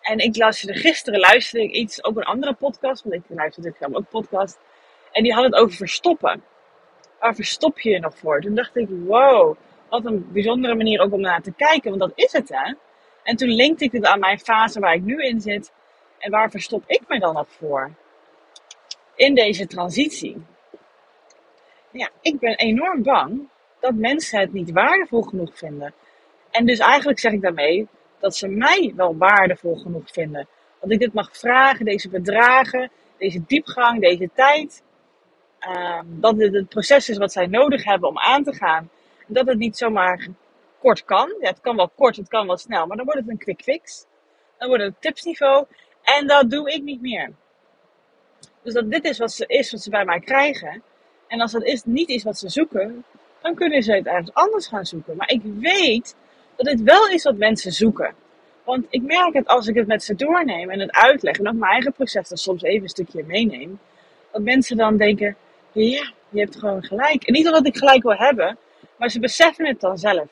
En 0.00 0.18
ik 0.18 0.36
luisterde 0.36 0.78
gisteren 0.80 1.20
luisterde 1.20 1.66
ik 1.66 1.72
iets, 1.72 2.04
ook 2.04 2.16
een 2.16 2.24
andere 2.24 2.54
podcast, 2.54 3.02
want 3.02 3.14
ik 3.14 3.22
luister 3.28 3.62
natuurlijk 3.62 3.96
ook 3.96 4.08
podcast. 4.08 4.58
En 5.12 5.22
die 5.22 5.32
had 5.32 5.44
het 5.44 5.54
over 5.54 5.76
verstoppen. 5.76 6.44
Waar 7.20 7.34
verstop 7.34 7.80
je 7.80 7.90
je 7.90 7.98
nog 7.98 8.18
voor? 8.18 8.40
Toen 8.40 8.54
dacht 8.54 8.76
ik, 8.76 8.88
wow, 8.88 9.56
wat 9.88 10.04
een 10.04 10.32
bijzondere 10.32 10.74
manier 10.74 11.00
ook 11.00 11.12
om 11.12 11.20
naar 11.20 11.42
te 11.42 11.52
kijken. 11.52 11.98
Want 11.98 12.00
dat 12.00 12.12
is 12.14 12.32
het 12.32 12.48
hè. 12.48 12.74
En 13.22 13.36
toen 13.36 13.48
linkte 13.48 13.84
ik 13.84 13.92
het 13.92 14.04
aan 14.04 14.20
mijn 14.20 14.38
fase 14.38 14.80
waar 14.80 14.94
ik 14.94 15.02
nu 15.02 15.22
in 15.22 15.40
zit. 15.40 15.72
En 16.24 16.30
waar 16.30 16.50
verstop 16.50 16.84
ik 16.86 17.00
me 17.08 17.18
dan 17.18 17.38
op 17.38 17.50
voor? 17.50 17.90
In 19.14 19.34
deze 19.34 19.66
transitie. 19.66 20.44
Ja, 21.90 22.10
ik 22.20 22.38
ben 22.38 22.56
enorm 22.56 23.02
bang 23.02 23.48
dat 23.80 23.94
mensen 23.94 24.40
het 24.40 24.52
niet 24.52 24.70
waardevol 24.70 25.22
genoeg 25.22 25.58
vinden. 25.58 25.94
En 26.50 26.66
dus 26.66 26.78
eigenlijk 26.78 27.18
zeg 27.18 27.32
ik 27.32 27.40
daarmee 27.40 27.88
dat 28.18 28.36
ze 28.36 28.48
mij 28.48 28.92
wel 28.96 29.16
waardevol 29.16 29.76
genoeg 29.76 30.10
vinden. 30.12 30.48
Dat 30.80 30.90
ik 30.90 30.98
dit 30.98 31.12
mag 31.12 31.36
vragen, 31.36 31.84
deze 31.84 32.08
bedragen, 32.08 32.90
deze 33.18 33.42
diepgang, 33.46 34.00
deze 34.00 34.30
tijd. 34.34 34.82
Ehm, 35.58 36.04
dat 36.06 36.38
dit 36.38 36.54
het 36.54 36.68
proces 36.68 37.08
is 37.08 37.18
wat 37.18 37.32
zij 37.32 37.46
nodig 37.46 37.84
hebben 37.84 38.08
om 38.08 38.18
aan 38.18 38.44
te 38.44 38.54
gaan. 38.54 38.90
En 39.26 39.34
dat 39.34 39.46
het 39.46 39.58
niet 39.58 39.76
zomaar 39.76 40.28
kort 40.78 41.04
kan. 41.04 41.36
Ja, 41.40 41.48
het 41.48 41.60
kan 41.60 41.76
wel 41.76 41.90
kort, 41.94 42.16
het 42.16 42.28
kan 42.28 42.46
wel 42.46 42.56
snel, 42.58 42.86
maar 42.86 42.96
dan 42.96 43.06
wordt 43.06 43.20
het 43.20 43.30
een 43.30 43.38
quick 43.38 43.62
fix. 43.62 44.06
Dan 44.58 44.68
wordt 44.68 44.84
het 44.84 45.00
tipsniveau. 45.00 45.66
En 46.04 46.26
dat 46.26 46.50
doe 46.50 46.72
ik 46.72 46.82
niet 46.82 47.00
meer. 47.00 47.32
Dus 48.62 48.74
dat 48.74 48.90
dit 48.90 49.04
is 49.04 49.18
wat, 49.18 49.32
ze, 49.32 49.44
is 49.46 49.70
wat 49.70 49.80
ze 49.80 49.90
bij 49.90 50.04
mij 50.04 50.20
krijgen. 50.20 50.82
En 51.28 51.40
als 51.40 51.52
dat 51.52 51.62
is, 51.62 51.84
niet 51.84 52.08
is 52.08 52.22
wat 52.22 52.38
ze 52.38 52.48
zoeken, 52.48 53.04
dan 53.40 53.54
kunnen 53.54 53.82
ze 53.82 53.92
het 53.92 54.06
ergens 54.06 54.34
anders 54.34 54.66
gaan 54.66 54.86
zoeken. 54.86 55.16
Maar 55.16 55.30
ik 55.30 55.40
weet 55.60 56.16
dat 56.56 56.66
dit 56.66 56.82
wel 56.82 57.08
is 57.08 57.22
wat 57.22 57.36
mensen 57.36 57.72
zoeken. 57.72 58.14
Want 58.64 58.86
ik 58.90 59.02
merk 59.02 59.34
het 59.34 59.46
als 59.46 59.66
ik 59.66 59.74
het 59.74 59.86
met 59.86 60.04
ze 60.04 60.14
doorneem 60.14 60.70
en 60.70 60.80
het 60.80 60.92
uitleg 60.92 61.38
en 61.38 61.48
ook 61.48 61.54
mijn 61.54 61.72
eigen 61.72 61.92
proces 61.92 62.30
er 62.30 62.38
soms 62.38 62.62
even 62.62 62.82
een 62.82 62.88
stukje 62.88 63.24
meeneem. 63.24 63.80
Dat 64.32 64.42
mensen 64.42 64.76
dan 64.76 64.96
denken, 64.96 65.36
ja, 65.72 66.12
je 66.28 66.40
hebt 66.40 66.56
gewoon 66.56 66.84
gelijk. 66.84 67.24
En 67.24 67.32
niet 67.32 67.46
omdat 67.46 67.66
ik 67.66 67.76
gelijk 67.76 68.02
wil 68.02 68.16
hebben, 68.16 68.58
maar 68.96 69.10
ze 69.10 69.20
beseffen 69.20 69.66
het 69.66 69.80
dan 69.80 69.98
zelf. 69.98 70.28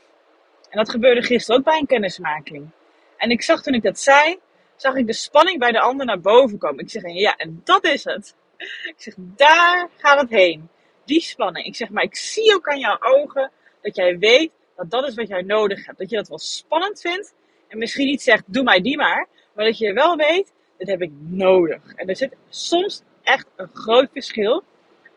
En 0.69 0.79
dat 0.79 0.91
gebeurde 0.91 1.23
gisteren 1.23 1.59
ook 1.59 1.65
bij 1.65 1.79
een 1.79 1.87
kennismaking. 1.87 2.69
En 3.17 3.31
ik 3.31 3.43
zag 3.43 3.63
toen 3.63 3.75
ik 3.75 3.83
dat 3.83 3.99
zei, 3.99 4.39
zag 4.77 4.95
ik 4.95 5.07
de 5.07 5.13
spanning 5.13 5.59
bij 5.59 5.73
de 5.73 5.81
ander 5.81 6.07
naar 6.07 6.21
boven 6.21 6.59
komen. 6.59 6.85
Ik 6.85 6.91
zeg, 6.91 7.03
ja, 7.13 7.37
en 7.37 7.61
dat 7.65 7.85
is 7.85 8.05
het. 8.05 8.35
Ik 8.57 8.95
zeg, 8.97 9.15
daar 9.17 9.89
gaat 9.97 10.21
het 10.21 10.31
heen. 10.31 10.69
Die 11.05 11.21
spanning. 11.21 11.67
Ik 11.67 11.77
zeg, 11.77 11.89
maar 11.91 12.03
ik 12.03 12.17
zie 12.17 12.55
ook 12.55 12.69
aan 12.69 12.79
jouw 12.79 12.99
ogen 13.01 13.51
dat 13.81 13.97
jij 13.97 14.19
weet 14.19 14.51
dat 14.77 14.91
dat 14.91 15.09
is 15.09 15.15
wat 15.15 15.29
jij 15.29 15.43
nodig 15.43 15.87
hebt. 15.87 15.99
Dat 15.99 16.11
je 16.11 16.17
dat 16.17 16.29
wel 16.29 16.39
spannend 16.39 17.01
vindt. 17.01 17.35
En 17.69 17.79
misschien 17.79 18.07
niet 18.07 18.23
zegt, 18.23 18.43
doe 18.47 18.63
mij 18.63 18.81
die 18.81 18.97
maar. 18.97 19.29
Maar 19.55 19.65
dat 19.65 19.79
je 19.79 19.93
wel 19.93 20.17
weet, 20.17 20.53
dit 20.79 20.89
heb 20.89 21.03
ik 21.03 21.11
nodig. 21.19 21.95
En 21.95 22.09
er 22.09 22.17
zit 22.17 22.37
soms 22.49 23.03
echt 23.23 23.47
een 23.57 23.71
groot 23.73 24.09
verschil 24.13 24.65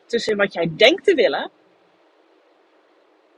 tussen 0.06 0.38
wat 0.38 0.54
jij 0.54 0.72
denkt 0.76 1.04
te 1.04 1.14
willen. 1.14 1.52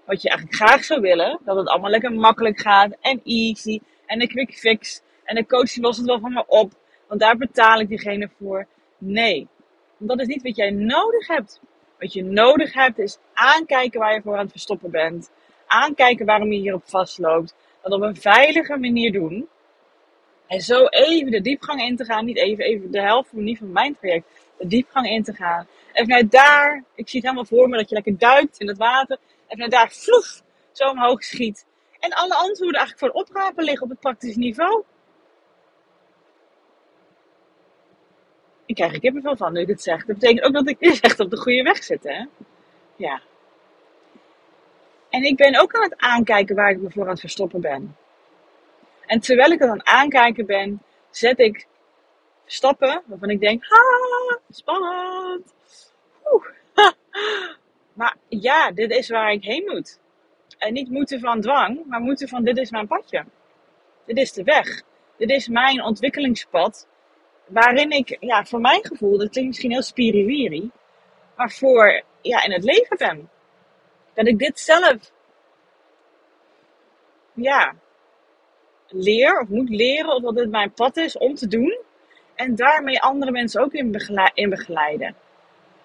Wat 0.05 0.21
je 0.21 0.29
eigenlijk 0.29 0.57
graag 0.57 0.83
zou 0.83 1.01
willen. 1.01 1.39
Dat 1.45 1.57
het 1.57 1.67
allemaal 1.67 1.89
lekker 1.89 2.11
makkelijk 2.11 2.59
gaat 2.59 2.97
en 3.01 3.21
easy. 3.23 3.79
En 4.05 4.21
een 4.21 4.27
quick 4.27 4.53
fix. 4.53 5.01
En 5.27 5.35
de 5.35 5.45
coach 5.45 5.75
lost 5.75 5.97
het 5.97 6.07
wel 6.07 6.19
van 6.19 6.33
me 6.33 6.43
op. 6.47 6.71
Want 7.07 7.19
daar 7.19 7.37
betaal 7.37 7.79
ik 7.79 7.87
diegene 7.87 8.29
voor. 8.37 8.67
Nee. 8.97 9.47
Dat 9.97 10.19
is 10.19 10.27
niet 10.27 10.41
wat 10.41 10.55
jij 10.55 10.69
nodig 10.69 11.27
hebt. 11.27 11.61
Wat 11.99 12.13
je 12.13 12.23
nodig 12.23 12.73
hebt 12.73 12.99
is 12.99 13.17
aankijken 13.33 13.99
waar 13.99 14.13
je 14.13 14.21
voor 14.21 14.33
aan 14.33 14.43
het 14.43 14.51
verstoppen 14.51 14.91
bent. 14.91 15.31
Aankijken 15.67 16.25
waarom 16.25 16.51
je 16.51 16.59
hierop 16.59 16.83
vastloopt. 16.85 17.55
Dat 17.81 17.91
op 17.91 18.01
een 18.01 18.15
veilige 18.15 18.77
manier 18.77 19.11
doen. 19.11 19.47
En 20.47 20.61
zo 20.61 20.85
even 20.85 21.31
de 21.31 21.41
diepgang 21.41 21.81
in 21.81 21.95
te 21.95 22.05
gaan. 22.05 22.25
Niet 22.25 22.37
even, 22.37 22.65
even 22.65 22.91
de 22.91 23.01
helft 23.01 23.29
van, 23.29 23.43
niet 23.43 23.57
van 23.57 23.71
mijn 23.71 23.95
traject. 23.95 24.27
De 24.57 24.67
diepgang 24.67 25.09
in 25.09 25.23
te 25.23 25.33
gaan. 25.33 25.67
En 25.93 26.05
vanuit 26.05 26.31
daar, 26.31 26.83
ik 26.95 27.09
zie 27.09 27.19
het 27.19 27.29
helemaal 27.29 27.57
voor 27.57 27.69
me 27.69 27.77
dat 27.77 27.89
je 27.89 27.95
lekker 27.95 28.17
duikt 28.17 28.59
in 28.59 28.67
het 28.67 28.77
water. 28.77 29.17
En 29.47 29.55
vanuit 29.55 29.71
daar 29.71 29.91
vloef, 29.91 30.41
zo 30.71 30.89
omhoog 30.89 31.23
schiet. 31.23 31.65
En 31.99 32.13
alle 32.13 32.33
antwoorden 32.33 32.79
eigenlijk 32.79 32.99
voor 33.13 33.21
oprapen 33.21 33.63
liggen 33.63 33.83
op 33.83 33.89
het 33.89 33.99
praktische 33.99 34.39
niveau. 34.39 34.83
Ik 38.67 38.75
krijg 38.75 38.93
er 38.93 38.99
kippenvel 38.99 39.35
van 39.35 39.53
nu 39.53 39.61
ik 39.61 39.67
het 39.67 39.81
zeg. 39.81 40.05
Dat 40.05 40.19
betekent 40.19 40.45
ook 40.45 40.53
dat 40.53 40.67
ik 40.67 40.79
echt 40.79 41.19
op 41.19 41.29
de 41.29 41.37
goede 41.37 41.61
weg 41.61 41.83
zit, 41.83 42.03
hè? 42.03 42.25
Ja. 42.95 43.21
En 45.09 45.23
ik 45.23 45.35
ben 45.35 45.61
ook 45.61 45.75
aan 45.75 45.83
het 45.83 45.97
aankijken 45.97 46.55
waar 46.55 46.69
ik 46.69 46.79
me 46.79 46.91
voor 46.91 47.03
aan 47.03 47.09
het 47.09 47.19
verstoppen 47.19 47.61
ben. 47.61 47.95
En 49.05 49.19
terwijl 49.19 49.51
ik 49.51 49.59
het 49.59 49.69
aan 49.69 49.77
het 49.77 49.87
aankijken 49.87 50.45
ben, 50.45 50.81
zet 51.09 51.39
ik 51.39 51.67
stappen 52.45 53.03
waarvan 53.05 53.29
ik 53.29 53.39
denk, 53.39 53.65
ha, 53.65 54.39
spannend. 54.49 55.53
Oeh. 56.31 56.45
Maar 57.93 58.15
ja, 58.27 58.71
dit 58.71 58.91
is 58.91 59.09
waar 59.09 59.31
ik 59.31 59.43
heen 59.43 59.63
moet. 59.65 59.99
En 60.57 60.73
niet 60.73 60.89
moeten 60.89 61.19
van 61.19 61.41
dwang, 61.41 61.85
maar 61.85 61.99
moeten 61.99 62.27
van 62.27 62.43
dit 62.43 62.57
is 62.57 62.71
mijn 62.71 62.87
padje. 62.87 63.25
Dit 64.05 64.17
is 64.17 64.33
de 64.33 64.43
weg. 64.43 64.81
Dit 65.17 65.29
is 65.29 65.47
mijn 65.47 65.83
ontwikkelingspad. 65.83 66.87
Waarin 67.47 67.91
ik, 67.91 68.17
ja, 68.19 68.45
voor 68.45 68.61
mijn 68.61 68.85
gevoel, 68.85 69.17
dat 69.17 69.29
klinkt 69.29 69.49
misschien 69.49 69.71
heel 69.71 69.81
spiriwiri, 69.81 70.71
maar 71.35 71.51
voor, 71.51 72.03
ja, 72.21 72.43
in 72.43 72.51
het 72.51 72.63
leven 72.63 72.97
ben. 72.97 73.29
Dat 74.13 74.27
ik 74.27 74.37
dit 74.39 74.59
zelf, 74.59 75.11
ja, 77.33 77.75
leer 78.87 79.39
of 79.39 79.47
moet 79.47 79.69
leren, 79.69 80.15
of 80.15 80.21
dat 80.21 80.35
het 80.35 80.49
mijn 80.49 80.73
pad 80.73 80.97
is 80.97 81.17
om 81.17 81.35
te 81.35 81.47
doen. 81.47 81.77
En 82.35 82.55
daarmee 82.55 83.01
andere 83.01 83.31
mensen 83.31 83.61
ook 83.61 83.73
in 84.33 84.49
begeleiden. 84.49 85.15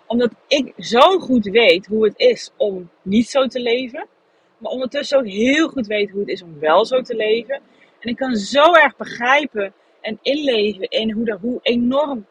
Omdat 0.06 0.30
ik 0.46 0.72
zo 0.78 1.18
goed 1.18 1.44
weet 1.44 1.86
hoe 1.86 2.04
het 2.04 2.18
is 2.18 2.50
om 2.56 2.90
niet 3.02 3.28
zo 3.28 3.46
te 3.46 3.60
leven. 3.60 4.06
Maar 4.58 4.70
ondertussen 4.70 5.18
ook 5.18 5.26
heel 5.26 5.68
goed 5.68 5.86
weet 5.86 6.10
hoe 6.10 6.20
het 6.20 6.28
is 6.28 6.42
om 6.42 6.58
wel 6.58 6.84
zo 6.84 7.00
te 7.00 7.14
leven. 7.14 7.54
En 7.98 8.08
ik 8.08 8.16
kan 8.16 8.34
zo 8.34 8.72
erg 8.74 8.96
begrijpen 8.96 9.74
en 10.02 10.18
inleven 10.22 10.88
in 10.88 11.10
hoe, 11.10 11.38
hoe 11.40 11.58
enorm 11.62 12.26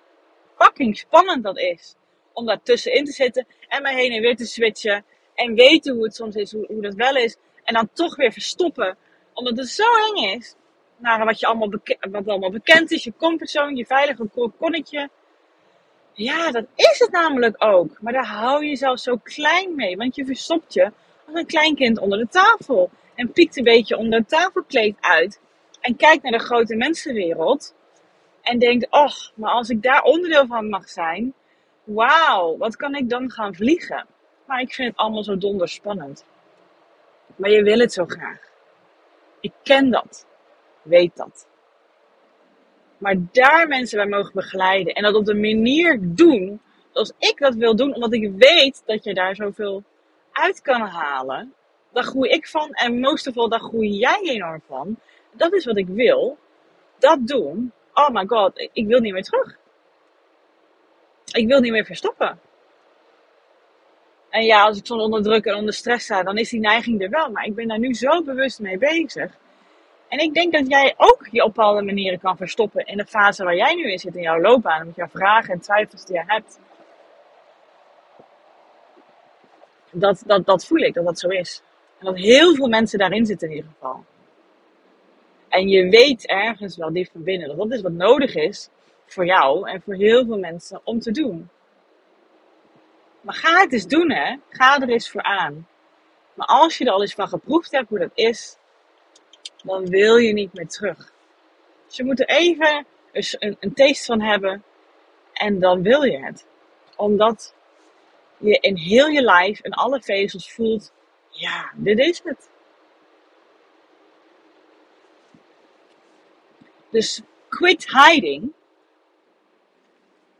fucking 0.57 0.97
spannend 0.97 1.43
dat 1.43 1.57
is. 1.57 1.95
Om 2.33 2.45
daar 2.45 2.61
tussenin 2.63 3.05
te 3.05 3.11
zitten 3.11 3.47
en 3.67 3.81
mij 3.81 3.95
heen 3.95 4.11
en 4.11 4.21
weer 4.21 4.35
te 4.35 4.45
switchen. 4.45 5.05
En 5.35 5.53
weten 5.53 5.93
hoe 5.93 6.03
het 6.03 6.15
soms 6.15 6.35
is, 6.35 6.51
hoe, 6.51 6.65
hoe 6.67 6.81
dat 6.81 6.93
wel 6.93 7.15
is. 7.15 7.37
En 7.63 7.73
dan 7.73 7.89
toch 7.93 8.15
weer 8.15 8.31
verstoppen. 8.31 8.97
Omdat 9.33 9.57
het 9.57 9.67
zo 9.67 9.83
eng 10.07 10.37
is. 10.37 10.55
Naar 10.97 11.25
wat, 11.25 11.39
je 11.39 11.45
allemaal 11.45 11.69
wat 12.11 12.27
allemaal 12.27 12.51
bekend 12.51 12.91
is. 12.91 13.03
Je 13.03 13.13
comfortzone, 13.17 13.75
je 13.75 13.85
veilige 13.85 14.29
konnetje. 14.57 15.09
Ja, 16.13 16.51
dat 16.51 16.65
is 16.75 16.99
het 16.99 17.11
namelijk 17.11 17.63
ook. 17.63 18.01
Maar 18.01 18.13
daar 18.13 18.27
hou 18.27 18.63
je 18.63 18.69
jezelf 18.69 18.99
zo 18.99 19.17
klein 19.23 19.75
mee. 19.75 19.97
Want 19.97 20.15
je 20.15 20.25
verstopt 20.25 20.73
je 20.73 20.91
als 21.25 21.35
een 21.35 21.45
klein 21.45 21.75
kind 21.75 21.99
onder 21.99 22.17
de 22.17 22.27
tafel. 22.27 22.89
En 23.15 23.31
piekt 23.31 23.57
een 23.57 23.63
beetje 23.63 23.97
onder 23.97 24.19
het 24.19 24.29
tafelkleed 24.29 24.95
uit. 24.99 25.39
En 25.81 25.95
kijkt 25.95 26.23
naar 26.23 26.31
de 26.31 26.39
grote 26.39 26.75
mensenwereld. 26.75 27.75
En 28.41 28.59
denkt, 28.59 28.87
och, 28.89 29.31
maar 29.35 29.51
als 29.51 29.69
ik 29.69 29.81
daar 29.81 30.01
onderdeel 30.01 30.45
van 30.45 30.69
mag 30.69 30.89
zijn. 30.89 31.33
Wauw, 31.83 32.57
wat 32.57 32.75
kan 32.75 32.95
ik 32.95 33.09
dan 33.09 33.31
gaan 33.31 33.55
vliegen? 33.55 34.05
Maar 34.45 34.61
ik 34.61 34.73
vind 34.73 34.89
het 34.89 34.97
allemaal 34.97 35.23
zo 35.23 35.37
donder 35.37 35.69
spannend. 35.69 36.25
Maar 37.35 37.49
je 37.49 37.63
wil 37.63 37.79
het 37.79 37.93
zo 37.93 38.05
graag. 38.05 38.39
Ik 39.39 39.53
ken 39.63 39.89
dat. 39.89 40.25
Weet 40.81 41.15
dat. 41.15 41.47
Maar 42.97 43.15
daar 43.31 43.67
mensen 43.67 43.97
bij 43.97 44.17
mogen 44.17 44.33
begeleiden. 44.33 44.93
En 44.93 45.03
dat 45.03 45.15
op 45.15 45.25
de 45.25 45.35
manier 45.35 45.99
doen 46.01 46.61
zoals 46.91 47.13
ik 47.17 47.37
dat 47.37 47.55
wil 47.55 47.75
doen. 47.75 47.93
Omdat 47.93 48.13
ik 48.13 48.31
weet 48.35 48.81
dat 48.85 49.03
je 49.03 49.13
daar 49.13 49.35
zoveel 49.35 49.83
uit 50.31 50.61
kan 50.61 50.81
halen. 50.81 51.53
Daar 51.91 52.03
groei 52.03 52.29
ik 52.29 52.47
van. 52.47 52.71
En 52.71 52.99
most 52.99 53.27
of 53.27 53.49
daar 53.49 53.59
groei 53.59 53.89
jij 53.89 54.19
enorm 54.21 54.61
van. 54.67 54.97
Dat 55.31 55.53
is 55.53 55.65
wat 55.65 55.77
ik 55.77 55.87
wil. 55.87 56.37
Dat 56.99 57.27
doen. 57.27 57.71
Oh 57.93 58.09
my 58.09 58.25
god, 58.25 58.69
ik 58.73 58.87
wil 58.87 58.99
niet 58.99 59.13
meer 59.13 59.23
terug. 59.23 59.57
Ik 61.31 61.47
wil 61.47 61.59
niet 61.59 61.71
meer 61.71 61.85
verstoppen. 61.85 62.39
En 64.29 64.45
ja, 64.45 64.63
als 64.63 64.77
ik 64.77 64.85
soms 64.85 65.03
onder 65.03 65.23
druk 65.23 65.45
en 65.45 65.55
onder 65.55 65.73
stress 65.73 66.05
sta, 66.05 66.23
dan 66.23 66.37
is 66.37 66.49
die 66.49 66.59
neiging 66.59 67.01
er 67.01 67.09
wel. 67.09 67.29
Maar 67.29 67.45
ik 67.45 67.55
ben 67.55 67.67
daar 67.67 67.79
nu 67.79 67.93
zo 67.93 68.23
bewust 68.23 68.59
mee 68.59 68.77
bezig. 68.77 69.37
En 70.07 70.19
ik 70.19 70.33
denk 70.33 70.53
dat 70.53 70.67
jij 70.67 70.93
ook 70.97 71.27
je 71.31 71.43
op 71.43 71.53
bepaalde 71.53 71.81
manieren 71.81 72.19
kan 72.19 72.37
verstoppen 72.37 72.85
in 72.85 72.97
de 72.97 73.05
fase 73.05 73.43
waar 73.43 73.55
jij 73.55 73.75
nu 73.75 73.91
in 73.91 73.99
zit 73.99 74.15
in 74.15 74.21
jouw 74.21 74.39
loopbaan. 74.39 74.85
Met 74.85 74.95
jouw 74.95 75.07
vragen 75.07 75.53
en 75.53 75.59
twijfels 75.59 76.05
die 76.05 76.15
je 76.15 76.23
hebt. 76.25 76.59
Dat, 79.91 80.23
dat, 80.25 80.45
dat 80.45 80.65
voel 80.65 80.79
ik, 80.79 80.93
dat 80.93 81.05
dat 81.05 81.19
zo 81.19 81.27
is. 81.27 81.61
En 81.99 82.05
dat 82.05 82.17
heel 82.17 82.55
veel 82.55 82.67
mensen 82.67 82.99
daarin 82.99 83.25
zitten 83.25 83.49
in 83.49 83.55
ieder 83.55 83.71
geval. 83.71 84.03
En 85.51 85.67
je 85.67 85.89
weet 85.89 86.27
ergens 86.27 86.77
wel 86.77 86.93
diep 86.93 87.11
van 87.11 87.23
binnen 87.23 87.47
dat 87.47 87.57
dat 87.57 87.71
is 87.71 87.81
wat 87.81 87.91
nodig 87.91 88.35
is 88.35 88.69
voor 89.05 89.25
jou 89.25 89.69
en 89.69 89.81
voor 89.81 89.93
heel 89.93 90.25
veel 90.25 90.37
mensen 90.37 90.81
om 90.83 90.99
te 90.99 91.11
doen. 91.11 91.49
Maar 93.21 93.33
ga 93.33 93.61
het 93.61 93.73
eens 93.73 93.87
doen, 93.87 94.11
hè. 94.11 94.35
Ga 94.49 94.81
er 94.81 94.89
eens 94.89 95.09
voor 95.09 95.21
aan. 95.21 95.67
Maar 96.33 96.47
als 96.47 96.77
je 96.77 96.85
er 96.85 96.91
al 96.91 97.01
eens 97.01 97.13
van 97.13 97.27
geproefd 97.27 97.71
hebt 97.71 97.89
hoe 97.89 97.99
dat 97.99 98.11
is, 98.13 98.57
dan 99.63 99.85
wil 99.85 100.15
je 100.15 100.33
niet 100.33 100.53
meer 100.53 100.67
terug. 100.67 101.13
Dus 101.87 101.95
je 101.95 102.03
moet 102.03 102.19
er 102.19 102.27
even 102.27 102.85
een, 103.11 103.57
een 103.59 103.73
taste 103.73 104.05
van 104.05 104.21
hebben 104.21 104.63
en 105.33 105.59
dan 105.59 105.81
wil 105.81 106.03
je 106.03 106.23
het. 106.23 106.45
Omdat 106.95 107.53
je 108.37 108.57
in 108.59 108.77
heel 108.77 109.07
je 109.07 109.21
lijf 109.21 109.59
en 109.59 109.71
alle 109.71 110.01
vezels 110.01 110.53
voelt, 110.53 110.91
ja, 111.29 111.71
dit 111.75 111.99
is 111.99 112.21
het. 112.23 112.49
Dus 116.91 117.21
quit 117.49 117.91
hiding. 117.91 118.53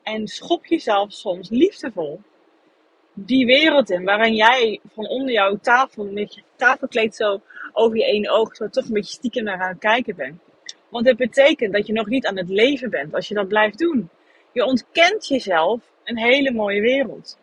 En 0.04 0.28
schop 0.28 0.66
jezelf 0.66 1.12
soms 1.12 1.50
liefdevol 1.50 2.22
die 3.14 3.46
wereld 3.46 3.90
in 3.90 4.04
waarin 4.04 4.36
jij 4.36 4.80
van 4.94 5.08
onder 5.08 5.32
jouw 5.32 5.58
tafel 5.62 6.06
met 6.06 6.34
je 6.34 6.42
tafelkleed 6.56 7.16
zo 7.16 7.42
over 7.74 7.98
je 7.98 8.04
ene 8.04 8.30
oog 8.30 8.56
zo 8.56 8.70
toch 8.70 8.86
een 8.86 8.94
beetje 8.94 9.14
stiekem 9.14 9.44
naar 9.44 9.62
aan 9.62 9.70
het 9.70 9.80
kijken 9.80 10.16
bent. 10.16 10.42
Want 10.90 11.08
het 11.08 11.18
betekent 11.18 11.74
dat 11.74 11.88
je 11.88 11.94
nog 11.94 12.08
niet 12.08 12.26
aan 12.26 12.38
het 12.38 12.50
leven 12.50 12.90
bent 12.90 13.14
als 13.14 13.28
je 13.28 13.34
dat 13.34 13.48
blijft 13.48 13.78
doen. 13.78 14.10
Je 14.52 14.66
ontkent 14.66 15.28
jezelf 15.28 15.82
een 16.04 16.18
hele 16.18 16.52
mooie 16.52 16.82
wereld. 16.82 17.38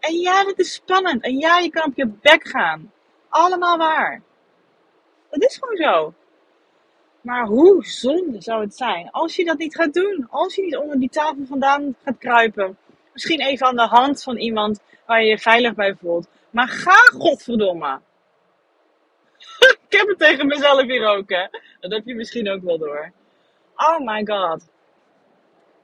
En 0.00 0.14
ja, 0.14 0.44
dat 0.44 0.58
is 0.58 0.74
spannend. 0.74 1.22
En 1.22 1.38
ja, 1.38 1.58
je 1.58 1.70
kan 1.70 1.84
op 1.84 1.96
je 1.96 2.06
bek 2.06 2.48
gaan. 2.48 2.92
Allemaal 3.28 3.78
waar. 3.78 4.22
Dat 5.30 5.42
is 5.42 5.58
gewoon 5.60 5.76
zo. 5.76 6.14
Maar 7.28 7.46
hoe 7.46 7.84
zonde 7.84 8.40
zou 8.42 8.60
het 8.60 8.76
zijn 8.76 9.10
als 9.10 9.36
je 9.36 9.44
dat 9.44 9.58
niet 9.58 9.76
gaat 9.76 9.94
doen? 9.94 10.26
Als 10.30 10.54
je 10.54 10.62
niet 10.62 10.76
onder 10.76 10.98
die 10.98 11.08
tafel 11.08 11.44
vandaan 11.48 11.94
gaat 12.04 12.18
kruipen. 12.18 12.78
Misschien 13.12 13.40
even 13.40 13.66
aan 13.66 13.76
de 13.76 13.86
hand 13.86 14.22
van 14.22 14.36
iemand 14.36 14.80
waar 15.06 15.22
je 15.22 15.28
je 15.28 15.38
veilig 15.38 15.74
bij 15.74 15.94
voelt. 15.94 16.28
Maar 16.50 16.68
ga 16.68 17.18
godverdomme. 17.18 18.00
Ik 19.88 19.98
heb 19.98 20.08
het 20.08 20.18
tegen 20.18 20.46
mezelf 20.46 20.82
hier 20.82 21.06
ook, 21.06 21.30
hè. 21.30 21.46
Dat 21.80 21.92
heb 21.92 22.02
je 22.04 22.14
misschien 22.14 22.50
ook 22.50 22.62
wel 22.62 22.78
door. 22.78 23.12
Oh 23.76 23.98
my 23.98 24.26
god. 24.26 24.68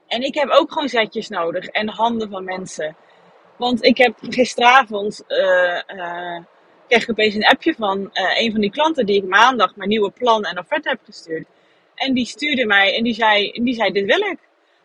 En 0.07 0.21
ik 0.21 0.35
heb 0.35 0.49
ook 0.49 0.71
gewoon 0.71 0.89
zetjes 0.89 1.29
nodig 1.29 1.65
en 1.65 1.89
handen 1.89 2.29
van 2.29 2.43
mensen. 2.43 2.95
Want 3.57 3.83
ik 3.83 3.97
heb 3.97 4.15
gisteravond 4.19 5.23
uh, 5.27 5.81
uh, 5.87 6.39
kreeg 6.87 7.03
ik 7.03 7.09
opeens 7.09 7.35
een 7.35 7.45
appje 7.45 7.73
van 7.73 7.99
uh, 8.13 8.39
een 8.39 8.51
van 8.51 8.61
die 8.61 8.71
klanten 8.71 9.05
die 9.05 9.21
ik 9.23 9.29
maandag 9.29 9.75
mijn 9.75 9.89
nieuwe 9.89 10.11
plan 10.11 10.43
en 10.43 10.59
offerte 10.59 10.89
heb 10.89 10.99
gestuurd. 11.03 11.47
En 11.95 12.13
die 12.13 12.25
stuurde 12.25 12.65
mij 12.65 12.95
en 12.95 13.03
die 13.03 13.13
zei, 13.13 13.51
die 13.51 13.73
zei 13.73 13.91
dit 13.91 14.05
wil 14.05 14.19
ik. 14.19 14.39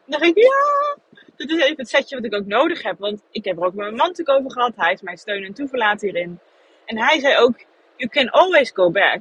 En 0.04 0.19
dacht 0.19 0.25
ik, 0.25 0.37
ja, 0.37 0.97
dit 1.37 1.50
is 1.50 1.62
even 1.62 1.76
het 1.76 1.88
setje 1.88 2.16
wat 2.16 2.25
ik 2.25 2.35
ook 2.35 2.47
nodig 2.47 2.83
heb. 2.83 2.99
Want 2.99 3.23
ik 3.30 3.45
heb 3.45 3.57
er 3.57 3.64
ook 3.64 3.75
met 3.75 3.85
mijn 3.85 3.97
man 3.97 4.09
natuurlijk 4.09 4.38
over 4.38 4.50
gehad. 4.50 4.73
Hij 4.76 4.92
is 4.92 5.00
mijn 5.00 5.19
steun 5.19 5.45
en 5.45 5.54
toeverlaat 5.54 6.00
hierin. 6.00 6.38
En 6.85 6.99
hij 6.99 7.21
zei 7.21 7.37
ook, 7.37 7.54
you 7.97 8.11
can 8.11 8.30
always 8.30 8.71
go 8.71 8.90
back. 8.90 9.21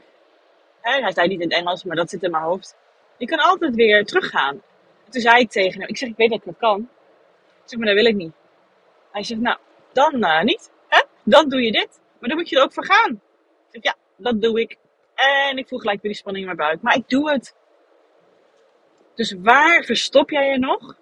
hij 0.81 1.11
zei 1.11 1.27
niet 1.27 1.41
in 1.41 1.49
het 1.49 1.57
Engels, 1.57 1.83
maar 1.83 1.95
dat 1.95 2.09
zit 2.09 2.23
in 2.23 2.31
mijn 2.31 2.43
hoofd. 2.43 2.75
Je 3.17 3.25
kan 3.25 3.39
altijd 3.39 3.75
weer 3.75 4.05
teruggaan. 4.05 4.53
En 5.05 5.11
toen 5.11 5.21
zei 5.21 5.41
ik 5.41 5.49
tegen 5.49 5.79
hem, 5.79 5.89
ik 5.89 5.97
zeg, 5.97 6.09
ik 6.09 6.17
weet 6.17 6.29
dat 6.29 6.39
ik 6.39 6.45
dat 6.45 6.57
kan. 6.57 6.89
Ik 7.45 7.65
zeg, 7.65 7.79
maar 7.79 7.87
dat 7.87 7.95
wil 7.95 8.05
ik 8.05 8.15
niet. 8.15 8.33
Hij 9.11 9.23
zegt, 9.23 9.41
nou, 9.41 9.57
dan 9.93 10.15
uh, 10.15 10.41
niet. 10.41 10.69
Dan 11.23 11.49
doe 11.49 11.61
je 11.61 11.71
dit. 11.71 11.98
Maar 12.19 12.29
dan 12.29 12.37
moet 12.37 12.49
je 12.49 12.55
er 12.55 12.63
ook 12.63 12.73
voor 12.73 12.85
gaan. 12.85 13.21
Ja, 13.71 13.95
dat 14.17 14.41
doe 14.41 14.59
ik. 14.59 14.77
En 15.15 15.57
ik 15.57 15.67
voel 15.67 15.79
gelijk 15.79 16.01
weer 16.01 16.11
die 16.11 16.19
spanning 16.19 16.47
in 16.47 16.55
mijn 16.55 16.67
buik. 16.67 16.81
Maar 16.81 16.95
ik 16.95 17.09
doe 17.09 17.31
het. 17.31 17.55
Dus 19.15 19.35
waar 19.41 19.83
verstop 19.83 20.29
jij 20.29 20.51
je 20.51 20.57
nog? 20.57 20.97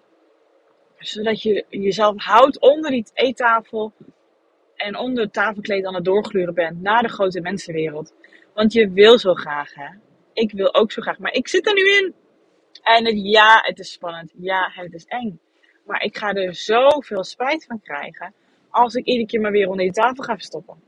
Zodat 0.98 1.42
je 1.42 1.64
jezelf 1.68 2.22
houdt 2.22 2.60
onder 2.60 2.90
die 2.90 3.06
eettafel 3.14 3.92
en 4.76 4.96
onder 4.96 5.24
het 5.24 5.32
tafelkleed 5.32 5.84
aan 5.84 5.94
het 5.94 6.04
doorgluren 6.04 6.54
bent 6.54 6.82
naar 6.82 7.02
de 7.02 7.08
grote 7.08 7.40
mensenwereld. 7.40 8.14
Want 8.54 8.72
je 8.72 8.90
wil 8.90 9.18
zo 9.18 9.34
graag, 9.34 9.74
hè? 9.74 9.88
Ik 10.32 10.52
wil 10.52 10.74
ook 10.74 10.92
zo 10.92 11.02
graag, 11.02 11.18
maar 11.18 11.32
ik 11.32 11.48
zit 11.48 11.66
er 11.66 11.74
nu 11.74 11.80
in. 11.80 12.14
En 12.82 13.16
ja, 13.22 13.60
het 13.62 13.78
is 13.78 13.92
spannend. 13.92 14.32
Ja, 14.36 14.70
het 14.74 14.94
is 14.94 15.04
eng. 15.04 15.40
Maar 15.86 16.02
ik 16.02 16.16
ga 16.16 16.32
er 16.32 16.54
zoveel 16.54 17.24
spijt 17.24 17.64
van 17.64 17.80
krijgen 17.80 18.34
als 18.70 18.94
ik 18.94 19.04
iedere 19.04 19.26
keer 19.26 19.40
maar 19.40 19.50
weer 19.50 19.68
onder 19.68 19.84
die 19.84 19.92
tafel 19.92 20.24
ga 20.24 20.34
verstoppen. 20.34 20.82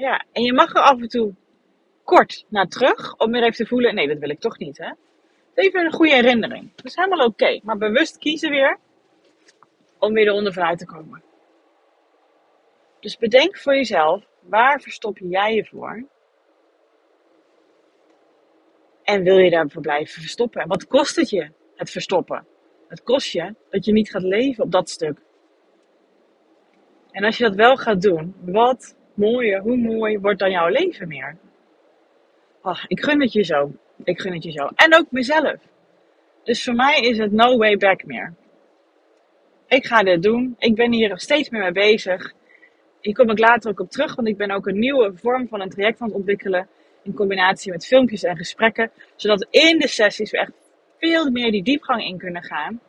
Ja, 0.00 0.24
en 0.32 0.42
je 0.42 0.52
mag 0.52 0.74
er 0.74 0.82
af 0.82 1.00
en 1.00 1.08
toe 1.08 1.34
kort 2.04 2.44
naar 2.48 2.66
terug 2.66 3.16
om 3.16 3.30
weer 3.30 3.42
even 3.42 3.56
te 3.56 3.66
voelen: 3.66 3.94
nee, 3.94 4.08
dat 4.08 4.18
wil 4.18 4.30
ik 4.30 4.40
toch 4.40 4.58
niet, 4.58 4.78
hè? 4.78 4.92
Even 5.54 5.84
een 5.84 5.92
goede 5.92 6.14
herinnering. 6.14 6.72
Dat 6.76 6.84
is 6.84 6.96
helemaal 6.96 7.26
oké. 7.26 7.60
Maar 7.62 7.78
bewust 7.78 8.18
kiezen 8.18 8.50
weer 8.50 8.78
om 9.98 10.12
weer 10.12 10.26
eronder 10.26 10.52
vanuit 10.52 10.78
te 10.78 10.86
komen. 10.86 11.22
Dus 13.00 13.16
bedenk 13.16 13.58
voor 13.58 13.74
jezelf, 13.74 14.24
waar 14.40 14.80
verstop 14.80 15.18
jij 15.18 15.54
je 15.54 15.64
voor? 15.64 16.04
En 19.02 19.22
wil 19.22 19.38
je 19.38 19.50
daarvoor 19.50 19.82
blijven 19.82 20.22
verstoppen? 20.22 20.62
En 20.62 20.68
wat 20.68 20.86
kost 20.86 21.16
het 21.16 21.30
je, 21.30 21.50
het 21.76 21.90
verstoppen? 21.90 22.46
Het 22.88 23.02
kost 23.02 23.32
je 23.32 23.54
dat 23.70 23.84
je 23.84 23.92
niet 23.92 24.10
gaat 24.10 24.22
leven 24.22 24.64
op 24.64 24.72
dat 24.72 24.90
stuk. 24.90 25.18
En 27.10 27.24
als 27.24 27.36
je 27.36 27.44
dat 27.44 27.54
wel 27.54 27.76
gaat 27.76 28.02
doen, 28.02 28.34
wat 28.40 28.98
hoe 29.62 29.76
mooi 29.76 30.18
wordt 30.18 30.38
dan 30.38 30.50
jouw 30.50 30.68
leven 30.68 31.08
meer? 31.08 31.36
Oh, 32.62 32.84
ik 32.86 33.00
gun 33.00 33.20
het 33.20 33.32
je 33.32 33.42
zo. 33.42 33.72
Ik 34.04 34.20
gun 34.20 34.32
het 34.32 34.42
je 34.42 34.50
zo. 34.50 34.68
En 34.74 34.96
ook 34.96 35.10
mezelf. 35.10 35.56
Dus 36.44 36.64
voor 36.64 36.74
mij 36.74 37.00
is 37.00 37.18
het 37.18 37.32
no 37.32 37.56
way 37.56 37.76
back 37.76 38.04
meer. 38.04 38.34
Ik 39.66 39.86
ga 39.86 40.02
dit 40.02 40.22
doen. 40.22 40.54
Ik 40.58 40.74
ben 40.74 40.92
hier 40.92 41.18
steeds 41.18 41.50
meer 41.50 41.62
mee 41.62 41.72
bezig. 41.72 42.32
Hier 43.00 43.14
kom 43.14 43.30
ik 43.30 43.38
later 43.38 43.70
ook 43.70 43.80
op 43.80 43.90
terug, 43.90 44.14
want 44.14 44.28
ik 44.28 44.36
ben 44.36 44.50
ook 44.50 44.66
een 44.66 44.78
nieuwe 44.78 45.12
vorm 45.14 45.48
van 45.48 45.60
een 45.60 45.70
traject 45.70 46.00
aan 46.00 46.08
het 46.08 46.16
ontwikkelen. 46.16 46.68
In 47.02 47.14
combinatie 47.14 47.72
met 47.72 47.86
filmpjes 47.86 48.22
en 48.22 48.36
gesprekken. 48.36 48.90
Zodat 49.16 49.46
in 49.50 49.78
de 49.78 49.88
sessies 49.88 50.30
we 50.30 50.38
echt 50.38 50.52
veel 50.98 51.30
meer 51.30 51.50
die 51.50 51.62
diepgang 51.62 52.04
in 52.04 52.18
kunnen 52.18 52.42
gaan. 52.42 52.80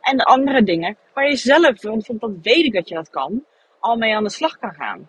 En 0.00 0.16
de 0.16 0.24
andere 0.24 0.62
dingen 0.62 0.96
waar 1.14 1.28
je 1.28 1.36
zelf, 1.36 1.82
want 1.82 2.20
dat 2.20 2.32
weet 2.42 2.64
ik 2.64 2.72
dat 2.72 2.88
je 2.88 2.94
dat 2.94 3.10
kan, 3.10 3.44
al 3.80 3.96
mee 3.96 4.14
aan 4.14 4.24
de 4.24 4.30
slag 4.30 4.58
kan 4.58 4.74
gaan. 4.74 5.08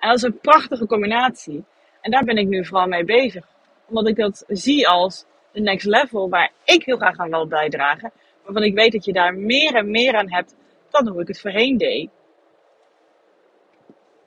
En 0.00 0.08
dat 0.08 0.16
is 0.16 0.22
een 0.22 0.40
prachtige 0.40 0.86
combinatie. 0.86 1.64
En 2.00 2.10
daar 2.10 2.24
ben 2.24 2.36
ik 2.36 2.46
nu 2.46 2.66
vooral 2.66 2.86
mee 2.86 3.04
bezig. 3.04 3.46
Omdat 3.88 4.08
ik 4.08 4.16
dat 4.16 4.44
zie 4.48 4.88
als 4.88 5.24
de 5.52 5.60
next 5.60 5.86
level 5.86 6.28
waar 6.28 6.52
ik 6.64 6.84
heel 6.84 6.96
graag 6.96 7.18
aan 7.18 7.30
wil 7.30 7.46
bijdragen. 7.46 8.12
Waarvan 8.44 8.62
ik 8.62 8.74
weet 8.74 8.92
dat 8.92 9.04
je 9.04 9.12
daar 9.12 9.34
meer 9.34 9.74
en 9.74 9.90
meer 9.90 10.14
aan 10.14 10.32
hebt 10.32 10.56
dan 10.90 11.08
hoe 11.08 11.20
ik 11.20 11.28
het 11.28 11.40
voorheen 11.40 11.76
deed. 11.76 12.10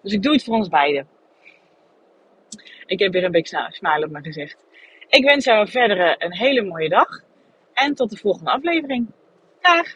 Dus 0.01 0.13
ik 0.13 0.21
doe 0.21 0.33
het 0.33 0.43
voor 0.43 0.55
ons 0.55 0.69
beiden. 0.69 1.07
Ik 2.85 2.99
heb 2.99 3.11
weer 3.11 3.23
een 3.23 3.31
big 3.31 3.47
smile 3.47 4.05
op 4.05 4.11
mijn 4.11 4.23
gezicht. 4.23 4.57
Ik 5.07 5.23
wens 5.23 5.45
jou 5.45 5.67
verder 5.67 6.23
een 6.23 6.33
hele 6.33 6.61
mooie 6.61 6.89
dag. 6.89 7.07
En 7.73 7.95
tot 7.95 8.09
de 8.09 8.17
volgende 8.17 8.51
aflevering. 8.51 9.07
Dag! 9.61 9.95